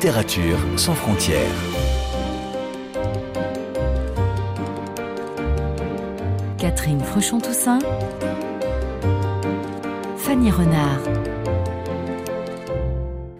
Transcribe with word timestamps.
Littérature 0.00 0.58
sans 0.76 0.94
frontières. 0.94 1.42
Catherine 6.56 7.00
Fruchon-Toussaint. 7.00 7.80
Fanny 10.16 10.52
Renard. 10.52 11.00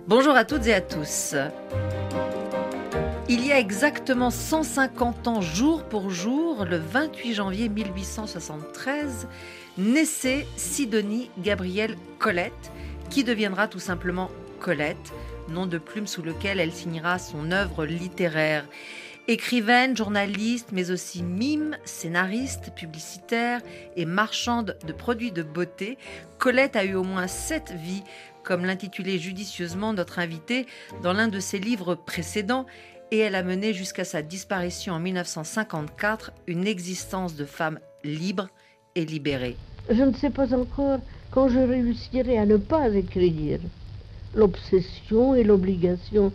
Bonjour 0.08 0.34
à 0.34 0.44
toutes 0.44 0.66
et 0.66 0.74
à 0.74 0.80
tous. 0.80 1.36
Il 3.28 3.46
y 3.46 3.52
a 3.52 3.60
exactement 3.60 4.30
150 4.30 5.28
ans, 5.28 5.40
jour 5.40 5.84
pour 5.84 6.10
jour, 6.10 6.64
le 6.64 6.78
28 6.78 7.34
janvier 7.34 7.68
1873, 7.68 9.28
naissait 9.76 10.44
Sidonie 10.56 11.30
Gabrielle 11.38 11.94
Colette, 12.18 12.72
qui 13.10 13.22
deviendra 13.22 13.68
tout 13.68 13.78
simplement 13.78 14.28
Colette, 14.58 15.12
nom 15.48 15.66
de 15.66 15.78
plume 15.78 16.06
sous 16.06 16.22
lequel 16.22 16.60
elle 16.60 16.72
signera 16.72 17.18
son 17.18 17.50
œuvre 17.50 17.84
littéraire. 17.84 18.64
Écrivaine, 19.30 19.94
journaliste, 19.94 20.70
mais 20.72 20.90
aussi 20.90 21.22
mime, 21.22 21.76
scénariste, 21.84 22.72
publicitaire 22.74 23.60
et 23.94 24.06
marchande 24.06 24.78
de 24.86 24.92
produits 24.92 25.32
de 25.32 25.42
beauté, 25.42 25.98
Colette 26.38 26.76
a 26.76 26.84
eu 26.84 26.94
au 26.94 27.04
moins 27.04 27.26
sept 27.26 27.72
vies, 27.72 28.04
comme 28.42 28.64
l'intitulait 28.64 29.18
judicieusement 29.18 29.92
notre 29.92 30.18
invité 30.18 30.66
dans 31.02 31.12
l'un 31.12 31.28
de 31.28 31.40
ses 31.40 31.58
livres 31.58 31.94
précédents, 31.94 32.64
et 33.10 33.18
elle 33.18 33.34
a 33.34 33.42
mené 33.42 33.74
jusqu'à 33.74 34.04
sa 34.04 34.22
disparition 34.22 34.94
en 34.94 35.00
1954 35.00 36.32
une 36.46 36.66
existence 36.66 37.36
de 37.36 37.44
femme 37.44 37.80
libre 38.04 38.48
et 38.94 39.04
libérée. 39.04 39.56
Je 39.90 40.02
ne 40.02 40.14
sais 40.14 40.30
pas 40.30 40.54
encore 40.54 41.00
quand 41.30 41.48
je 41.48 41.58
réussirai 41.58 42.38
à 42.38 42.46
ne 42.46 42.56
pas 42.56 42.88
écrire. 42.88 43.60
L'obsession 44.34 45.34
et 45.34 45.44
l'obligation 45.44 46.32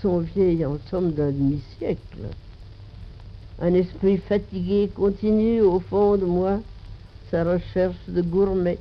sont 0.00 0.18
vieilles 0.18 0.64
en 0.64 0.78
d'un 1.00 1.30
demi-siècle. 1.30 2.28
Un 3.60 3.74
esprit 3.74 4.18
fatigué 4.18 4.90
continue 4.94 5.60
au 5.60 5.80
fond 5.80 6.16
de 6.16 6.24
moi 6.24 6.60
sa 7.30 7.44
recherche 7.44 7.96
de 8.08 8.22
gourmet, 8.22 8.78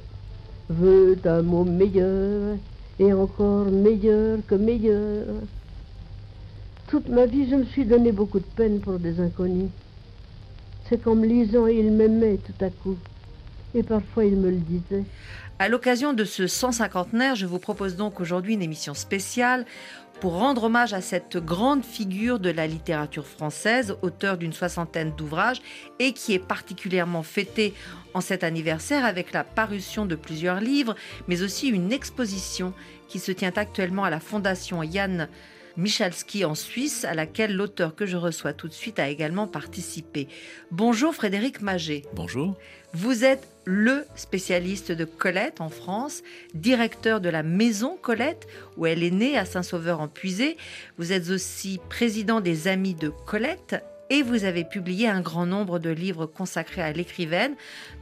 veut 0.70 1.18
un 1.26 1.42
mot 1.42 1.64
meilleur 1.64 2.58
et 3.00 3.12
encore 3.12 3.66
meilleur 3.66 4.40
que 4.48 4.56
meilleur. 4.56 5.26
Toute 6.88 7.10
ma 7.10 7.26
vie, 7.26 7.50
je 7.50 7.56
me 7.56 7.66
suis 7.66 7.86
donné 7.86 8.12
beaucoup 8.12 8.40
de 8.40 8.52
peine 8.56 8.80
pour 8.80 9.00
des 9.00 9.20
inconnus. 9.20 9.72
C'est 10.88 11.02
comme 11.02 11.24
lisant, 11.24 11.66
ils 11.66 11.92
m'aimaient 11.92 12.38
tout 12.38 12.64
à 12.64 12.70
coup. 12.70 12.98
Et 13.74 13.82
parfois, 13.82 14.26
ils 14.26 14.36
me 14.36 14.52
le 14.52 14.58
disaient. 14.58 15.06
À 15.60 15.70
l'occasion 15.70 16.14
de 16.14 16.26
ce 16.26 16.44
150naire, 16.44 17.36
je 17.36 17.46
vous 17.46 17.60
propose 17.60 17.96
donc 17.96 18.20
aujourd'hui 18.20 18.56
une 18.56 18.64
émission 18.64 18.96
spéciale 18.96 19.66
pour 20.20 20.34
rendre 20.34 20.64
hommage 20.64 20.94
à 20.94 21.02
cette 21.02 21.38
grande 21.38 21.86
figure 21.86 22.40
de 22.40 22.50
la 22.50 22.66
littérature 22.66 23.28
française, 23.28 23.96
auteur 24.02 24.38
d'une 24.38 24.52
soixantaine 24.52 25.14
d'ouvrages 25.16 25.62
et 26.00 26.14
qui 26.14 26.34
est 26.34 26.40
particulièrement 26.40 27.22
fêtée 27.22 27.74
en 28.16 28.22
cet 28.22 28.44
anniversaire 28.44 29.06
avec 29.06 29.32
la 29.32 29.44
parution 29.44 30.08
de 30.08 30.16
plusieurs 30.16 30.60
livres, 30.60 30.96
mais 31.28 31.44
aussi 31.44 31.68
une 31.68 31.92
exposition 31.92 32.74
qui 33.08 33.20
se 33.20 33.32
tient 33.32 33.54
actuellement 33.56 34.06
à 34.06 34.10
la 34.10 34.20
Fondation 34.20 34.82
Yann 34.82 35.28
Michalski 35.78 36.46
en 36.46 36.56
Suisse, 36.56 37.04
à 37.06 37.14
laquelle 37.14 37.56
l'auteur 37.56 37.96
que 37.96 38.06
je 38.06 38.18
reçois 38.18 38.54
tout 38.54 38.68
de 38.68 38.74
suite 38.74 39.00
a 39.00 39.10
également 39.10 39.48
participé. 39.48 40.28
Bonjour 40.72 41.16
Frédéric 41.16 41.62
Maget. 41.62 42.04
Bonjour. 42.14 42.56
Vous 42.94 43.24
êtes 43.24 43.48
le 43.66 44.06
spécialiste 44.16 44.92
de 44.92 45.06
Colette 45.06 45.62
en 45.62 45.70
France, 45.70 46.22
directeur 46.54 47.22
de 47.22 47.30
la 47.30 47.42
maison 47.42 47.98
Colette, 48.00 48.48
où 48.78 48.86
elle 48.86 49.04
est 49.04 49.12
née 49.12 49.38
à 49.38 49.46
Saint-Sauveur-en-Puisé. 49.46 50.58
Vous 50.98 51.12
êtes 51.12 51.30
aussi 51.30 51.80
président 51.90 52.40
des 52.40 52.68
Amis 52.68 52.94
de 52.94 53.10
Colette 53.10 53.84
et 54.10 54.22
vous 54.22 54.44
avez 54.44 54.64
publié 54.64 55.08
un 55.08 55.22
grand 55.22 55.48
nombre 55.48 55.80
de 55.80 55.90
livres 55.90 56.28
consacrés 56.28 56.84
à 56.84 56.92
l'écrivaine, 56.92 57.56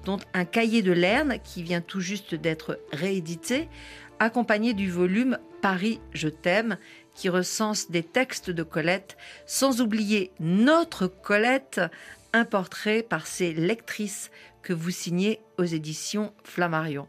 dont 0.04 0.20
un 0.34 0.46
cahier 0.46 0.82
de 0.82 0.92
Lerne 0.92 1.38
qui 1.42 1.64
vient 1.64 1.80
tout 1.80 2.02
juste 2.02 2.36
d'être 2.36 2.80
réédité, 2.92 3.70
accompagné 4.20 4.74
du 4.74 4.90
volume 4.90 5.38
Paris, 5.62 6.02
je 6.14 6.28
t'aime, 6.28 6.78
qui 7.22 7.30
recense 7.30 7.92
des 7.92 8.02
textes 8.02 8.50
de 8.50 8.64
Colette, 8.64 9.16
sans 9.46 9.80
oublier 9.80 10.32
notre 10.40 11.06
Colette, 11.06 11.80
un 12.34 12.46
portrait 12.46 13.04
par 13.04 13.28
ses 13.28 13.54
lectrices 13.54 14.32
que 14.64 14.74
vous 14.74 14.90
signez 14.90 15.40
aux 15.60 15.64
éditions 15.64 16.34
Flammarion. 16.44 17.08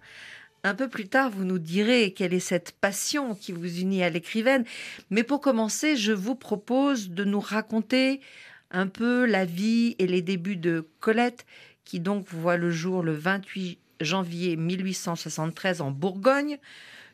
Un 0.65 0.75
peu 0.75 0.91
plus 0.91 1.09
tard, 1.09 1.31
vous 1.31 1.45
nous 1.45 1.59
direz 1.59 2.13
quelle 2.13 2.35
est 2.35 2.41
cette 2.41 2.73
passion 2.73 3.35
qui 3.35 3.53
vous 3.53 3.81
unit 3.81 4.03
à 4.03 4.11
l'écrivaine, 4.11 4.67
mais 5.09 5.23
pour 5.23 5.41
commencer, 5.41 5.97
je 5.97 6.13
vous 6.13 6.35
propose 6.35 7.09
de 7.09 7.25
nous 7.25 7.41
raconter 7.41 8.21
un 8.71 8.89
peu 8.89 9.25
la 9.25 9.47
vie 9.47 9.97
et 9.99 10.07
les 10.07 10.21
débuts 10.21 10.57
de 10.57 10.87
Colette, 11.01 11.47
qui 11.87 12.01
donc 12.01 12.29
voit 12.29 12.59
le 12.59 12.71
jour 12.71 13.03
le 13.03 13.15
28 13.15 13.79
janvier 14.03 14.57
1873 14.57 15.81
en 15.81 15.91
Bourgogne, 15.91 16.59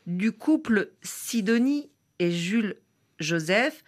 du 0.05 0.33
couple 0.33 0.91
Sidonie 1.01 1.89
et 2.19 2.31
Jules 2.31 2.75
Joseph. 3.19 3.83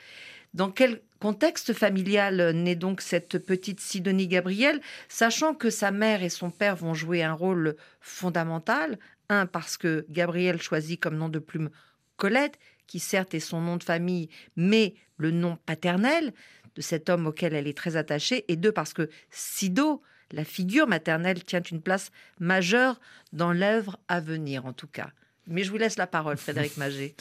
Dans 0.54 0.70
quel 0.70 1.02
contexte 1.20 1.74
familial 1.74 2.52
naît 2.52 2.76
donc 2.76 3.02
cette 3.02 3.38
petite 3.38 3.80
Sidonie 3.80 4.28
Gabrielle, 4.28 4.82
sachant 5.08 5.54
que 5.54 5.70
sa 5.70 5.92
mère 5.92 6.24
et 6.24 6.30
son 6.30 6.50
père 6.50 6.76
vont 6.76 6.94
jouer 6.94 7.24
un 7.24 7.34
rôle 7.34 7.76
fondamental? 8.02 9.00
Un, 9.30 9.46
parce 9.46 9.78
que 9.78 10.06
Gabrielle 10.10 10.62
choisit 10.62 11.00
comme 11.00 11.16
nom 11.16 11.30
de 11.30 11.40
plume 11.40 11.70
Colette, 12.18 12.60
qui 12.86 13.00
certes 13.00 13.34
est 13.34 13.40
son 13.40 13.62
nom 13.62 13.78
de 13.78 13.84
famille, 13.84 14.30
mais 14.58 14.96
le 15.18 15.32
nom 15.32 15.58
paternel 15.66 16.34
de 16.76 16.82
cet 16.82 17.10
homme 17.10 17.28
auquel 17.28 17.54
elle 17.54 17.68
est 17.68 17.78
très 17.78 17.96
attachée, 17.96 18.44
et 18.50 18.58
deux, 18.58 18.72
parce 18.72 18.94
que 18.94 19.10
Sido, 19.30 20.02
la 20.32 20.44
figure 20.44 20.88
maternelle, 20.88 21.44
tient 21.44 21.62
une 21.62 21.82
place 21.82 22.12
majeure 22.40 23.00
dans 23.32 23.54
l'œuvre 23.54 24.00
à 24.08 24.20
venir, 24.20 24.66
en 24.66 24.74
tout 24.74 24.88
cas. 24.88 25.12
Mais 25.48 25.64
je 25.64 25.72
vous 25.72 25.78
laisse 25.78 25.98
la 25.98 26.08
parole, 26.08 26.38
Frédéric 26.38 26.78
Maget. 26.78 27.16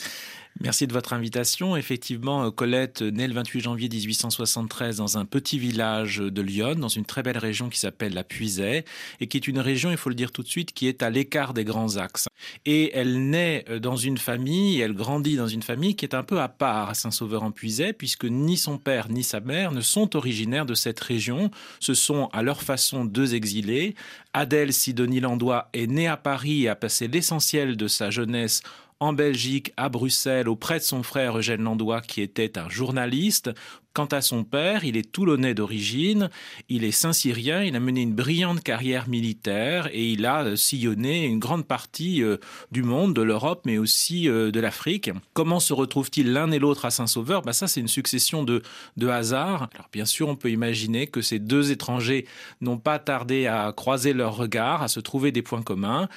Merci 0.63 0.87
de 0.87 0.93
votre 0.93 1.15
invitation. 1.15 1.75
Effectivement, 1.75 2.45
euh, 2.45 2.51
Colette 2.51 3.01
naît 3.01 3.27
le 3.27 3.33
28 3.33 3.61
janvier 3.61 3.89
1873 3.89 4.99
dans 4.99 5.17
un 5.17 5.25
petit 5.25 5.59
village 5.59 6.19
de 6.19 6.43
Lyon, 6.43 6.75
dans 6.75 6.89
une 6.89 7.07
très 7.07 7.23
belle 7.23 7.39
région 7.39 7.71
qui 7.71 7.79
s'appelle 7.79 8.13
la 8.13 8.25
Puisaye, 8.25 8.85
et 9.21 9.27
qui 9.27 9.39
est 9.39 9.49
une 9.49 9.59
région, 9.59 9.91
il 9.91 9.97
faut 9.97 10.11
le 10.11 10.15
dire 10.15 10.33
tout 10.33 10.43
de 10.43 10.49
suite, 10.49 10.75
qui 10.75 10.87
est 10.87 11.03
à 11.03 11.09
l'écart 11.09 11.55
des 11.55 11.65
grands 11.65 11.97
axes. 11.97 12.29
Et 12.67 12.95
elle 12.95 13.31
naît 13.31 13.65
euh, 13.71 13.79
dans 13.79 13.97
une 13.97 14.19
famille, 14.19 14.81
elle 14.81 14.93
grandit 14.93 15.37
dans 15.37 15.49
une 15.49 15.63
famille 15.63 15.97
qui 15.97 16.05
est 16.05 16.15
un 16.15 16.23
peu 16.23 16.41
à 16.43 16.49
part 16.49 16.91
à 16.91 16.95
Saint-Sauveur-en-Puisaye, 16.95 17.95
puisque 17.95 18.27
ni 18.27 18.59
son 18.59 18.77
père 18.77 19.09
ni 19.09 19.25
sa 19.25 19.41
mère 19.41 19.73
ne 19.73 19.81
sont 19.81 20.15
originaires 20.15 20.67
de 20.67 20.75
cette 20.75 21.01
région. 21.01 21.51
Ce 21.79 21.95
sont 21.95 22.29
à 22.35 22.43
leur 22.43 22.61
façon 22.61 23.07
deux 23.07 23.35
exilés. 23.35 23.95
Adèle 24.35 24.75
Sidonie 24.75 25.21
Landois 25.21 25.71
est 25.73 25.87
née 25.87 26.07
à 26.07 26.19
Paris 26.19 26.65
et 26.65 26.69
a 26.69 26.77
passé 26.77 27.09
l'essentiel 27.09 27.79
de 27.79 27.89
sa 27.89 28.11
jeunesse 28.11 28.63
en 29.01 29.15
Belgique, 29.15 29.73
à 29.79 29.89
Bruxelles, 29.89 30.49
auprès 30.49 30.79
de 30.79 30.85
son 30.85 31.03
frère 31.03 31.39
Eugène 31.39 31.63
Landois, 31.63 32.03
qui 32.03 32.21
était 32.21 32.59
un 32.59 32.69
journaliste. 32.69 33.51
Quant 33.93 34.07
à 34.07 34.21
son 34.21 34.45
père, 34.45 34.85
il 34.85 34.97
est 34.97 35.11
toulonnais 35.11 35.53
d'origine, 35.53 36.31
il 36.69 36.85
est 36.85 36.93
saint-syrien, 36.93 37.65
il 37.65 37.75
a 37.75 37.81
mené 37.81 38.03
une 38.03 38.15
brillante 38.15 38.63
carrière 38.63 39.09
militaire 39.09 39.89
et 39.93 40.11
il 40.11 40.27
a 40.27 40.45
euh, 40.45 40.55
sillonné 40.57 41.25
une 41.25 41.41
grande 41.41 41.67
partie 41.67 42.23
euh, 42.23 42.37
du 42.71 42.85
monde, 42.85 43.15
de 43.15 43.23
l'Europe, 43.23 43.63
mais 43.65 43.79
aussi 43.79 44.29
euh, 44.29 44.53
de 44.53 44.61
l'Afrique. 44.61 45.11
Comment 45.33 45.59
se 45.59 45.73
retrouvent-ils 45.73 46.33
l'un 46.33 46.53
et 46.53 46.61
l'autre 46.61 46.85
à 46.85 46.91
Saint-Sauveur? 46.91 47.43
Bah 47.43 47.53
Ça, 47.53 47.67
c'est 47.67 47.81
une 47.81 47.89
succession 47.89 48.45
de, 48.45 48.63
de 48.97 49.09
hasards. 49.09 49.69
Alors, 49.75 49.89
bien 49.93 50.05
sûr, 50.05 50.29
on 50.29 50.37
peut 50.37 50.51
imaginer 50.51 51.09
que 51.09 51.21
ces 51.21 51.41
deux 51.41 51.73
étrangers 51.73 52.27
n'ont 52.61 52.79
pas 52.79 53.01
tardé 53.01 53.49
à 53.49 53.73
croiser 53.77 54.13
leurs 54.13 54.37
regards, 54.37 54.83
à 54.83 54.89
se 54.89 55.01
trouver 55.01 55.33
des 55.33 55.43
points 55.43 55.63
communs. 55.63 56.09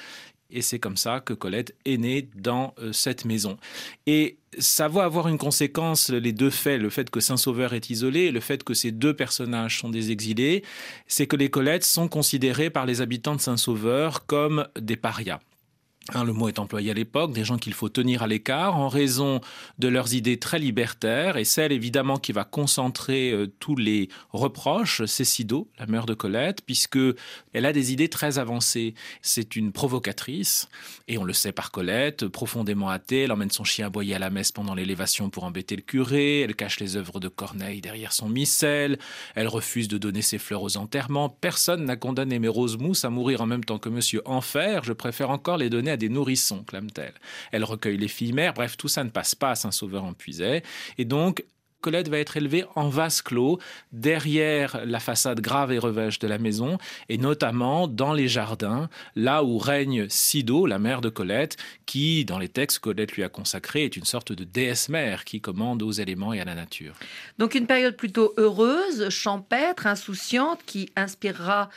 Et 0.54 0.62
c'est 0.62 0.78
comme 0.78 0.96
ça 0.96 1.20
que 1.20 1.34
Colette 1.34 1.74
est 1.84 1.98
née 1.98 2.28
dans 2.36 2.74
euh, 2.78 2.92
cette 2.92 3.24
maison. 3.24 3.58
Et 4.06 4.38
ça 4.58 4.86
va 4.86 5.02
avoir 5.02 5.26
une 5.26 5.36
conséquence, 5.36 6.10
les 6.10 6.32
deux 6.32 6.48
faits, 6.48 6.80
le 6.80 6.90
fait 6.90 7.10
que 7.10 7.18
Saint-Sauveur 7.18 7.74
est 7.74 7.90
isolé 7.90 8.20
et 8.20 8.30
le 8.30 8.38
fait 8.38 8.62
que 8.62 8.72
ces 8.72 8.92
deux 8.92 9.14
personnages 9.14 9.80
sont 9.80 9.90
des 9.90 10.12
exilés, 10.12 10.62
c'est 11.08 11.26
que 11.26 11.34
les 11.34 11.50
Colettes 11.50 11.84
sont 11.84 12.06
considérées 12.06 12.70
par 12.70 12.86
les 12.86 13.00
habitants 13.00 13.34
de 13.34 13.40
Saint-Sauveur 13.40 14.26
comme 14.26 14.68
des 14.80 14.96
parias. 14.96 15.40
Hein, 16.12 16.24
le 16.24 16.34
mot 16.34 16.48
est 16.48 16.58
employé 16.58 16.90
à 16.90 16.94
l'époque, 16.94 17.32
des 17.32 17.44
gens 17.44 17.56
qu'il 17.56 17.72
faut 17.72 17.88
tenir 17.88 18.22
à 18.22 18.26
l'écart 18.26 18.76
en 18.76 18.88
raison 18.88 19.40
de 19.78 19.88
leurs 19.88 20.12
idées 20.12 20.38
très 20.38 20.58
libertaires 20.58 21.38
et 21.38 21.44
celle 21.44 21.72
évidemment 21.72 22.18
qui 22.18 22.32
va 22.32 22.44
concentrer 22.44 23.32
euh, 23.32 23.46
tous 23.58 23.74
les 23.74 24.10
reproches, 24.30 25.02
c'est 25.06 25.24
Sido, 25.24 25.66
la 25.78 25.86
mère 25.86 26.04
de 26.04 26.12
Colette, 26.12 26.60
puisque 26.66 26.98
elle 27.54 27.64
a 27.64 27.72
des 27.72 27.94
idées 27.94 28.10
très 28.10 28.38
avancées. 28.38 28.92
C'est 29.22 29.56
une 29.56 29.72
provocatrice 29.72 30.68
et 31.08 31.16
on 31.16 31.24
le 31.24 31.32
sait 31.32 31.52
par 31.52 31.70
Colette, 31.70 32.28
profondément 32.28 32.90
athée, 32.90 33.22
elle 33.22 33.32
emmène 33.32 33.50
son 33.50 33.64
chien 33.64 33.86
aboyer 33.86 34.14
à 34.14 34.18
la 34.18 34.28
messe 34.28 34.52
pendant 34.52 34.74
l'élévation 34.74 35.30
pour 35.30 35.44
embêter 35.44 35.74
le 35.74 35.82
curé, 35.82 36.40
elle 36.40 36.54
cache 36.54 36.80
les 36.80 36.96
œuvres 36.96 37.18
de 37.18 37.28
Corneille 37.28 37.80
derrière 37.80 38.12
son 38.12 38.28
missel, 38.28 38.98
elle 39.34 39.48
refuse 39.48 39.88
de 39.88 39.96
donner 39.96 40.20
ses 40.20 40.36
fleurs 40.36 40.62
aux 40.62 40.76
enterrements. 40.76 41.30
Personne 41.30 41.86
n'a 41.86 41.96
condamné 41.96 42.38
mes 42.38 42.48
roses 42.48 42.76
mousses 42.76 43.06
à 43.06 43.10
mourir 43.10 43.40
en 43.40 43.46
même 43.46 43.64
temps 43.64 43.78
que 43.78 43.88
Monsieur 43.88 44.20
Enfer, 44.26 44.84
je 44.84 44.92
préfère 44.92 45.30
encore 45.30 45.56
les 45.56 45.70
donner 45.70 45.93
des 45.96 46.08
nourrissons, 46.08 46.64
clame-t-elle. 46.64 47.14
Elle 47.52 47.64
recueille 47.64 47.96
les 47.96 48.08
filles 48.08 48.32
mères, 48.32 48.54
bref, 48.54 48.76
tout 48.76 48.88
ça 48.88 49.04
ne 49.04 49.10
passe 49.10 49.34
pas 49.34 49.50
à 49.50 49.54
Saint-Sauveur 49.54 50.04
en 50.04 50.12
Puisay. 50.12 50.62
Et 50.98 51.04
donc, 51.04 51.44
Colette 51.84 52.08
va 52.08 52.18
être 52.18 52.38
élevée 52.38 52.64
en 52.76 52.88
vase 52.88 53.20
clos, 53.20 53.58
derrière 53.92 54.86
la 54.86 55.00
façade 55.00 55.42
grave 55.42 55.70
et 55.70 55.78
revêche 55.78 56.18
de 56.18 56.26
la 56.26 56.38
maison, 56.38 56.78
et 57.10 57.18
notamment 57.18 57.88
dans 57.88 58.14
les 58.14 58.26
jardins, 58.26 58.88
là 59.16 59.44
où 59.44 59.58
règne 59.58 60.08
Sido, 60.08 60.64
la 60.64 60.78
mère 60.78 61.02
de 61.02 61.10
Colette, 61.10 61.58
qui, 61.84 62.24
dans 62.24 62.38
les 62.38 62.48
textes 62.48 62.78
que 62.78 62.84
Colette 62.84 63.12
lui 63.12 63.22
a 63.22 63.28
consacrés, 63.28 63.84
est 63.84 63.98
une 63.98 64.06
sorte 64.06 64.32
de 64.32 64.44
déesse 64.44 64.88
mère 64.88 65.26
qui 65.26 65.42
commande 65.42 65.82
aux 65.82 65.92
éléments 65.92 66.32
et 66.32 66.40
à 66.40 66.46
la 66.46 66.54
nature. 66.54 66.94
Donc 67.36 67.54
une 67.54 67.66
période 67.66 67.98
plutôt 67.98 68.32
heureuse, 68.38 69.10
champêtre, 69.10 69.86
insouciante, 69.86 70.60
qui 70.64 70.88
inspirera 70.96 71.68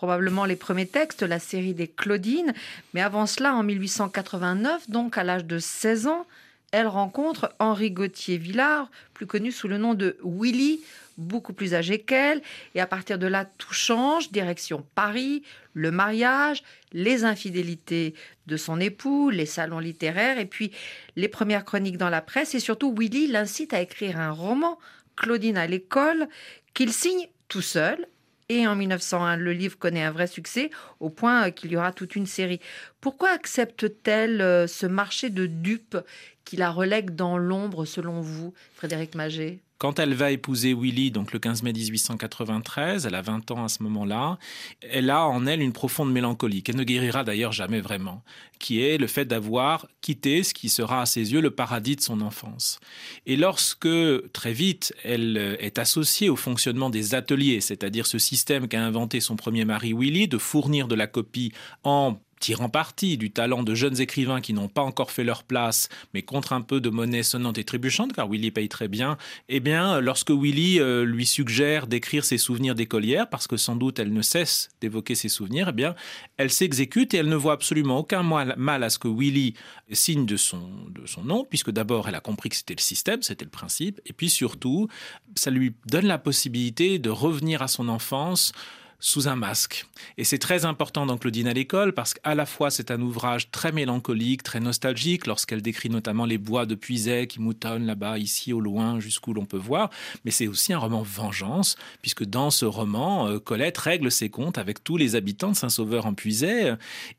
probablement 0.00 0.46
les 0.46 0.56
premiers 0.56 0.86
textes, 0.86 1.22
la 1.22 1.38
série 1.38 1.74
des 1.74 1.86
Claudines. 1.86 2.54
Mais 2.94 3.02
avant 3.02 3.26
cela, 3.26 3.54
en 3.54 3.62
1889, 3.62 4.88
donc 4.88 5.18
à 5.18 5.24
l'âge 5.24 5.44
de 5.44 5.58
16 5.58 6.06
ans, 6.06 6.26
elle 6.72 6.86
rencontre 6.86 7.54
Henri 7.58 7.90
Gauthier-Villard, 7.90 8.90
plus 9.12 9.26
connu 9.26 9.52
sous 9.52 9.68
le 9.68 9.76
nom 9.76 9.92
de 9.92 10.16
Willy, 10.24 10.80
beaucoup 11.18 11.52
plus 11.52 11.74
âgé 11.74 11.98
qu'elle. 11.98 12.40
Et 12.74 12.80
à 12.80 12.86
partir 12.86 13.18
de 13.18 13.26
là, 13.26 13.44
tout 13.44 13.74
change. 13.74 14.32
Direction 14.32 14.86
Paris, 14.94 15.42
le 15.74 15.90
mariage, 15.90 16.62
les 16.94 17.24
infidélités 17.24 18.14
de 18.46 18.56
son 18.56 18.80
époux, 18.80 19.28
les 19.28 19.44
salons 19.44 19.80
littéraires 19.80 20.38
et 20.38 20.46
puis 20.46 20.72
les 21.14 21.28
premières 21.28 21.66
chroniques 21.66 21.98
dans 21.98 22.08
la 22.08 22.22
presse. 22.22 22.54
Et 22.54 22.60
surtout, 22.60 22.94
Willy 22.98 23.26
l'incite 23.26 23.74
à 23.74 23.82
écrire 23.82 24.18
un 24.18 24.30
roman, 24.30 24.78
Claudine 25.14 25.58
à 25.58 25.66
l'école, 25.66 26.26
qu'il 26.72 26.90
signe 26.90 27.28
tout 27.48 27.60
seul. 27.60 28.06
Et 28.50 28.66
en 28.66 28.74
1901, 28.74 29.36
le 29.36 29.52
livre 29.52 29.78
connaît 29.78 30.02
un 30.02 30.10
vrai 30.10 30.26
succès, 30.26 30.70
au 30.98 31.08
point 31.08 31.52
qu'il 31.52 31.70
y 31.70 31.76
aura 31.76 31.92
toute 31.92 32.16
une 32.16 32.26
série. 32.26 32.58
Pourquoi 33.00 33.30
accepte-t-elle 33.30 34.40
euh, 34.40 34.66
ce 34.66 34.86
marché 34.86 35.30
de 35.30 35.46
dupes 35.46 35.96
qui 36.44 36.56
la 36.56 36.72
relègue 36.72 37.14
dans 37.14 37.38
l'ombre, 37.38 37.84
selon 37.84 38.20
vous, 38.20 38.52
Frédéric 38.74 39.14
Maget? 39.14 39.60
Quand 39.80 39.98
elle 39.98 40.12
va 40.12 40.30
épouser 40.30 40.74
Willy, 40.74 41.10
donc 41.10 41.32
le 41.32 41.38
15 41.38 41.62
mai 41.62 41.72
1893, 41.72 43.06
elle 43.06 43.14
a 43.14 43.22
20 43.22 43.50
ans 43.50 43.64
à 43.64 43.68
ce 43.70 43.82
moment-là, 43.82 44.38
elle 44.82 45.08
a 45.08 45.26
en 45.26 45.46
elle 45.46 45.62
une 45.62 45.72
profonde 45.72 46.12
mélancolie, 46.12 46.62
qu'elle 46.62 46.76
ne 46.76 46.84
guérira 46.84 47.24
d'ailleurs 47.24 47.52
jamais 47.52 47.80
vraiment, 47.80 48.22
qui 48.58 48.82
est 48.82 48.98
le 48.98 49.06
fait 49.06 49.24
d'avoir 49.24 49.88
quitté 50.02 50.42
ce 50.42 50.52
qui 50.52 50.68
sera 50.68 51.00
à 51.00 51.06
ses 51.06 51.32
yeux 51.32 51.40
le 51.40 51.50
paradis 51.50 51.96
de 51.96 52.02
son 52.02 52.20
enfance. 52.20 52.78
Et 53.24 53.38
lorsque, 53.38 53.88
très 54.34 54.52
vite, 54.52 54.92
elle 55.02 55.56
est 55.58 55.78
associée 55.78 56.28
au 56.28 56.36
fonctionnement 56.36 56.90
des 56.90 57.14
ateliers, 57.14 57.62
c'est-à-dire 57.62 58.04
ce 58.04 58.18
système 58.18 58.68
qu'a 58.68 58.84
inventé 58.84 59.20
son 59.20 59.36
premier 59.36 59.64
mari 59.64 59.94
Willy, 59.94 60.28
de 60.28 60.36
fournir 60.36 60.88
de 60.88 60.94
la 60.94 61.06
copie 61.06 61.52
en 61.84 62.18
tirant 62.40 62.68
parti 62.68 63.18
du 63.18 63.30
talent 63.30 63.62
de 63.62 63.74
jeunes 63.74 64.00
écrivains 64.00 64.40
qui 64.40 64.52
n'ont 64.52 64.68
pas 64.68 64.82
encore 64.82 65.10
fait 65.10 65.24
leur 65.24 65.44
place, 65.44 65.88
mais 66.14 66.22
contre 66.22 66.52
un 66.52 66.62
peu 66.62 66.80
de 66.80 66.90
monnaie 66.90 67.22
sonnante 67.22 67.58
et 67.58 67.64
trébuchante, 67.64 68.14
car 68.14 68.28
Willy 68.28 68.50
paye 68.50 68.68
très 68.68 68.88
bien, 68.88 69.18
eh 69.48 69.60
bien, 69.60 70.00
lorsque 70.00 70.30
Willy 70.30 70.80
euh, 70.80 71.04
lui 71.04 71.26
suggère 71.26 71.86
d'écrire 71.86 72.24
ses 72.24 72.38
souvenirs 72.38 72.74
d'écolière, 72.74 73.28
parce 73.28 73.46
que 73.46 73.56
sans 73.56 73.76
doute 73.76 73.98
elle 73.98 74.12
ne 74.12 74.22
cesse 74.22 74.70
d'évoquer 74.80 75.14
ses 75.14 75.28
souvenirs, 75.28 75.68
eh 75.68 75.72
bien, 75.72 75.94
elle 76.38 76.50
s'exécute 76.50 77.14
et 77.14 77.18
elle 77.18 77.28
ne 77.28 77.36
voit 77.36 77.52
absolument 77.52 77.98
aucun 77.98 78.22
mal 78.22 78.82
à 78.82 78.90
ce 78.90 78.98
que 78.98 79.08
Willy 79.08 79.54
signe 79.92 80.24
de 80.24 80.36
son, 80.36 80.70
de 80.88 81.06
son 81.06 81.22
nom, 81.22 81.44
puisque 81.44 81.70
d'abord 81.70 82.08
elle 82.08 82.14
a 82.14 82.20
compris 82.20 82.48
que 82.48 82.56
c'était 82.56 82.74
le 82.74 82.80
système, 82.80 83.22
c'était 83.22 83.44
le 83.44 83.50
principe, 83.50 84.00
et 84.06 84.12
puis 84.14 84.30
surtout, 84.30 84.88
ça 85.34 85.50
lui 85.50 85.74
donne 85.86 86.06
la 86.06 86.18
possibilité 86.18 86.98
de 86.98 87.10
revenir 87.10 87.60
à 87.60 87.68
son 87.68 87.88
enfance, 87.88 88.52
sous 89.00 89.28
un 89.28 89.36
masque. 89.36 89.86
Et 90.18 90.24
c'est 90.24 90.38
très 90.38 90.64
important 90.64 91.06
dans 91.06 91.16
Claudine 91.16 91.48
à 91.48 91.54
l'école 91.54 91.92
parce 91.92 92.14
qu'à 92.14 92.34
la 92.34 92.46
fois 92.46 92.70
c'est 92.70 92.90
un 92.90 93.00
ouvrage 93.00 93.50
très 93.50 93.72
mélancolique, 93.72 94.42
très 94.42 94.60
nostalgique 94.60 95.26
lorsqu'elle 95.26 95.62
décrit 95.62 95.88
notamment 95.88 96.26
les 96.26 96.38
bois 96.38 96.66
de 96.66 96.74
Puisay 96.74 97.26
qui 97.26 97.40
moutonnent 97.40 97.86
là-bas, 97.86 98.18
ici 98.18 98.52
au 98.52 98.60
loin, 98.60 99.00
jusqu'où 99.00 99.32
l'on 99.32 99.46
peut 99.46 99.56
voir, 99.56 99.90
mais 100.24 100.30
c'est 100.30 100.46
aussi 100.46 100.72
un 100.72 100.78
roman 100.78 101.02
vengeance 101.02 101.76
puisque 102.02 102.24
dans 102.24 102.50
ce 102.50 102.66
roman, 102.66 103.28
euh, 103.28 103.38
Colette 103.38 103.78
règle 103.78 104.10
ses 104.10 104.28
comptes 104.28 104.58
avec 104.58 104.84
tous 104.84 104.96
les 104.96 105.16
habitants 105.16 105.50
de 105.50 105.56
Saint-Sauveur 105.56 106.06
en 106.06 106.14
Puisay 106.14 106.74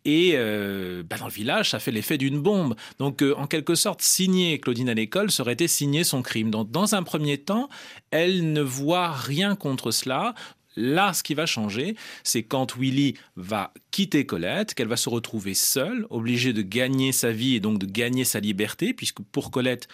et 0.05 0.33
euh, 0.35 1.03
bah, 1.03 1.17
dans 1.17 1.25
le 1.25 1.31
village 1.31 1.71
ça 1.71 1.79
fait 1.79 1.91
l'effet 1.91 2.17
d'une 2.17 2.39
bombe. 2.39 2.75
Donc 2.99 3.23
euh, 3.23 3.33
en 3.37 3.47
quelque 3.47 3.75
sorte 3.75 4.01
signer 4.01 4.59
Claudine 4.59 4.89
à 4.89 4.93
l'école 4.93 5.31
serait 5.31 5.53
été 5.53 5.67
signer 5.67 6.03
son 6.03 6.21
crime. 6.21 6.51
Donc 6.51 6.71
dans 6.71 6.95
un 6.95 7.03
premier 7.03 7.39
temps, 7.39 7.69
elle 8.11 8.53
ne 8.53 8.61
voit 8.61 9.11
rien 9.11 9.55
contre 9.55 9.91
cela. 9.91 10.35
Là, 10.75 11.13
ce 11.13 11.23
qui 11.23 11.33
va 11.33 11.45
changer, 11.45 11.95
c'est 12.23 12.43
quand 12.43 12.77
Willy 12.77 13.15
va 13.35 13.73
quitter 13.91 14.25
Colette, 14.25 14.73
qu'elle 14.73 14.87
va 14.87 14.97
se 14.97 15.09
retrouver 15.09 15.53
seule, 15.53 16.05
obligée 16.09 16.53
de 16.53 16.61
gagner 16.61 17.11
sa 17.11 17.31
vie 17.31 17.55
et 17.55 17.59
donc 17.59 17.79
de 17.79 17.85
gagner 17.85 18.23
sa 18.23 18.39
liberté, 18.39 18.93
puisque 18.93 19.21
pour 19.21 19.51
Colette, 19.51 19.87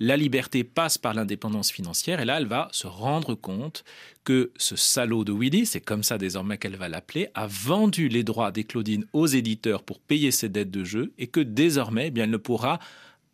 la 0.00 0.16
liberté 0.16 0.64
passe 0.64 0.98
par 0.98 1.14
l'indépendance 1.14 1.70
financière. 1.70 2.20
Et 2.20 2.24
là, 2.24 2.38
elle 2.38 2.46
va 2.46 2.68
se 2.72 2.86
rendre 2.86 3.34
compte 3.34 3.84
que 4.24 4.50
ce 4.56 4.74
salaud 4.74 5.24
de 5.24 5.32
Willy, 5.32 5.66
c'est 5.66 5.80
comme 5.80 6.02
ça 6.02 6.18
désormais 6.18 6.58
qu'elle 6.58 6.76
va 6.76 6.88
l'appeler, 6.88 7.28
a 7.34 7.46
vendu 7.46 8.08
les 8.08 8.24
droits 8.24 8.50
des 8.50 8.64
Claudines 8.64 9.06
aux 9.12 9.26
éditeurs 9.26 9.82
pour 9.82 10.00
payer 10.00 10.30
ses 10.30 10.48
dettes 10.48 10.70
de 10.70 10.82
jeu 10.82 11.12
et 11.18 11.28
que 11.28 11.40
désormais, 11.40 12.08
eh 12.08 12.10
bien, 12.10 12.24
elle 12.24 12.30
ne 12.30 12.36
pourra 12.36 12.80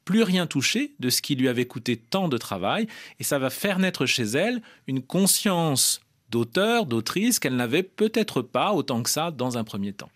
plus 0.04 0.22
rien 0.22 0.46
toucher 0.46 0.94
de 1.00 1.10
ce 1.10 1.22
qui 1.22 1.36
lui 1.36 1.48
avait 1.48 1.66
coûté 1.66 1.96
tant 1.96 2.28
de 2.28 2.38
travail. 2.38 2.86
Et 3.20 3.24
ça 3.24 3.38
va 3.38 3.50
faire 3.50 3.78
naître 3.78 4.06
chez 4.06 4.24
elle 4.24 4.62
une 4.86 5.02
conscience 5.02 6.00
d'auteurs, 6.30 6.86
d'autrices 6.86 7.38
qu'elle 7.38 7.56
n'avait 7.56 7.82
peut-être 7.82 8.42
pas 8.42 8.72
autant 8.72 9.02
que 9.02 9.10
ça 9.10 9.30
dans 9.30 9.58
un 9.58 9.64
premier 9.64 9.92
temps. 9.92 10.10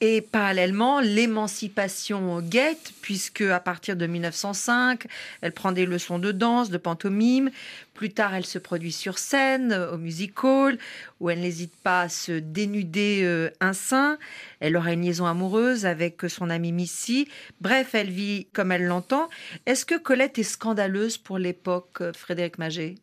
Et 0.00 0.20
parallèlement, 0.20 1.00
l'émancipation 1.00 2.40
guette, 2.42 2.92
puisque 3.00 3.42
à 3.42 3.60
partir 3.60 3.96
de 3.96 4.06
1905, 4.06 5.06
elle 5.40 5.52
prend 5.52 5.72
des 5.72 5.86
leçons 5.86 6.18
de 6.18 6.32
danse, 6.32 6.68
de 6.68 6.76
pantomime. 6.78 7.50
Plus 7.94 8.10
tard, 8.10 8.34
elle 8.34 8.44
se 8.44 8.58
produit 8.58 8.92
sur 8.92 9.18
scène, 9.18 9.72
au 9.72 9.96
music 9.96 10.42
hall, 10.42 10.78
où 11.20 11.30
elle 11.30 11.40
n'hésite 11.40 11.74
pas 11.76 12.02
à 12.02 12.08
se 12.08 12.32
dénuder 12.32 13.20
euh, 13.22 13.50
un 13.60 13.72
sein. 13.72 14.18
Elle 14.58 14.76
aura 14.76 14.92
une 14.92 15.02
liaison 15.02 15.26
amoureuse 15.26 15.86
avec 15.86 16.22
son 16.28 16.50
amie 16.50 16.72
Missy. 16.72 17.28
Bref, 17.60 17.94
elle 17.94 18.10
vit 18.10 18.48
comme 18.52 18.72
elle 18.72 18.84
l'entend. 18.84 19.30
Est-ce 19.64 19.86
que 19.86 19.96
Colette 19.96 20.38
est 20.38 20.42
scandaleuse 20.42 21.16
pour 21.16 21.38
l'époque, 21.38 22.02
Frédéric 22.14 22.58
Maget 22.58 22.96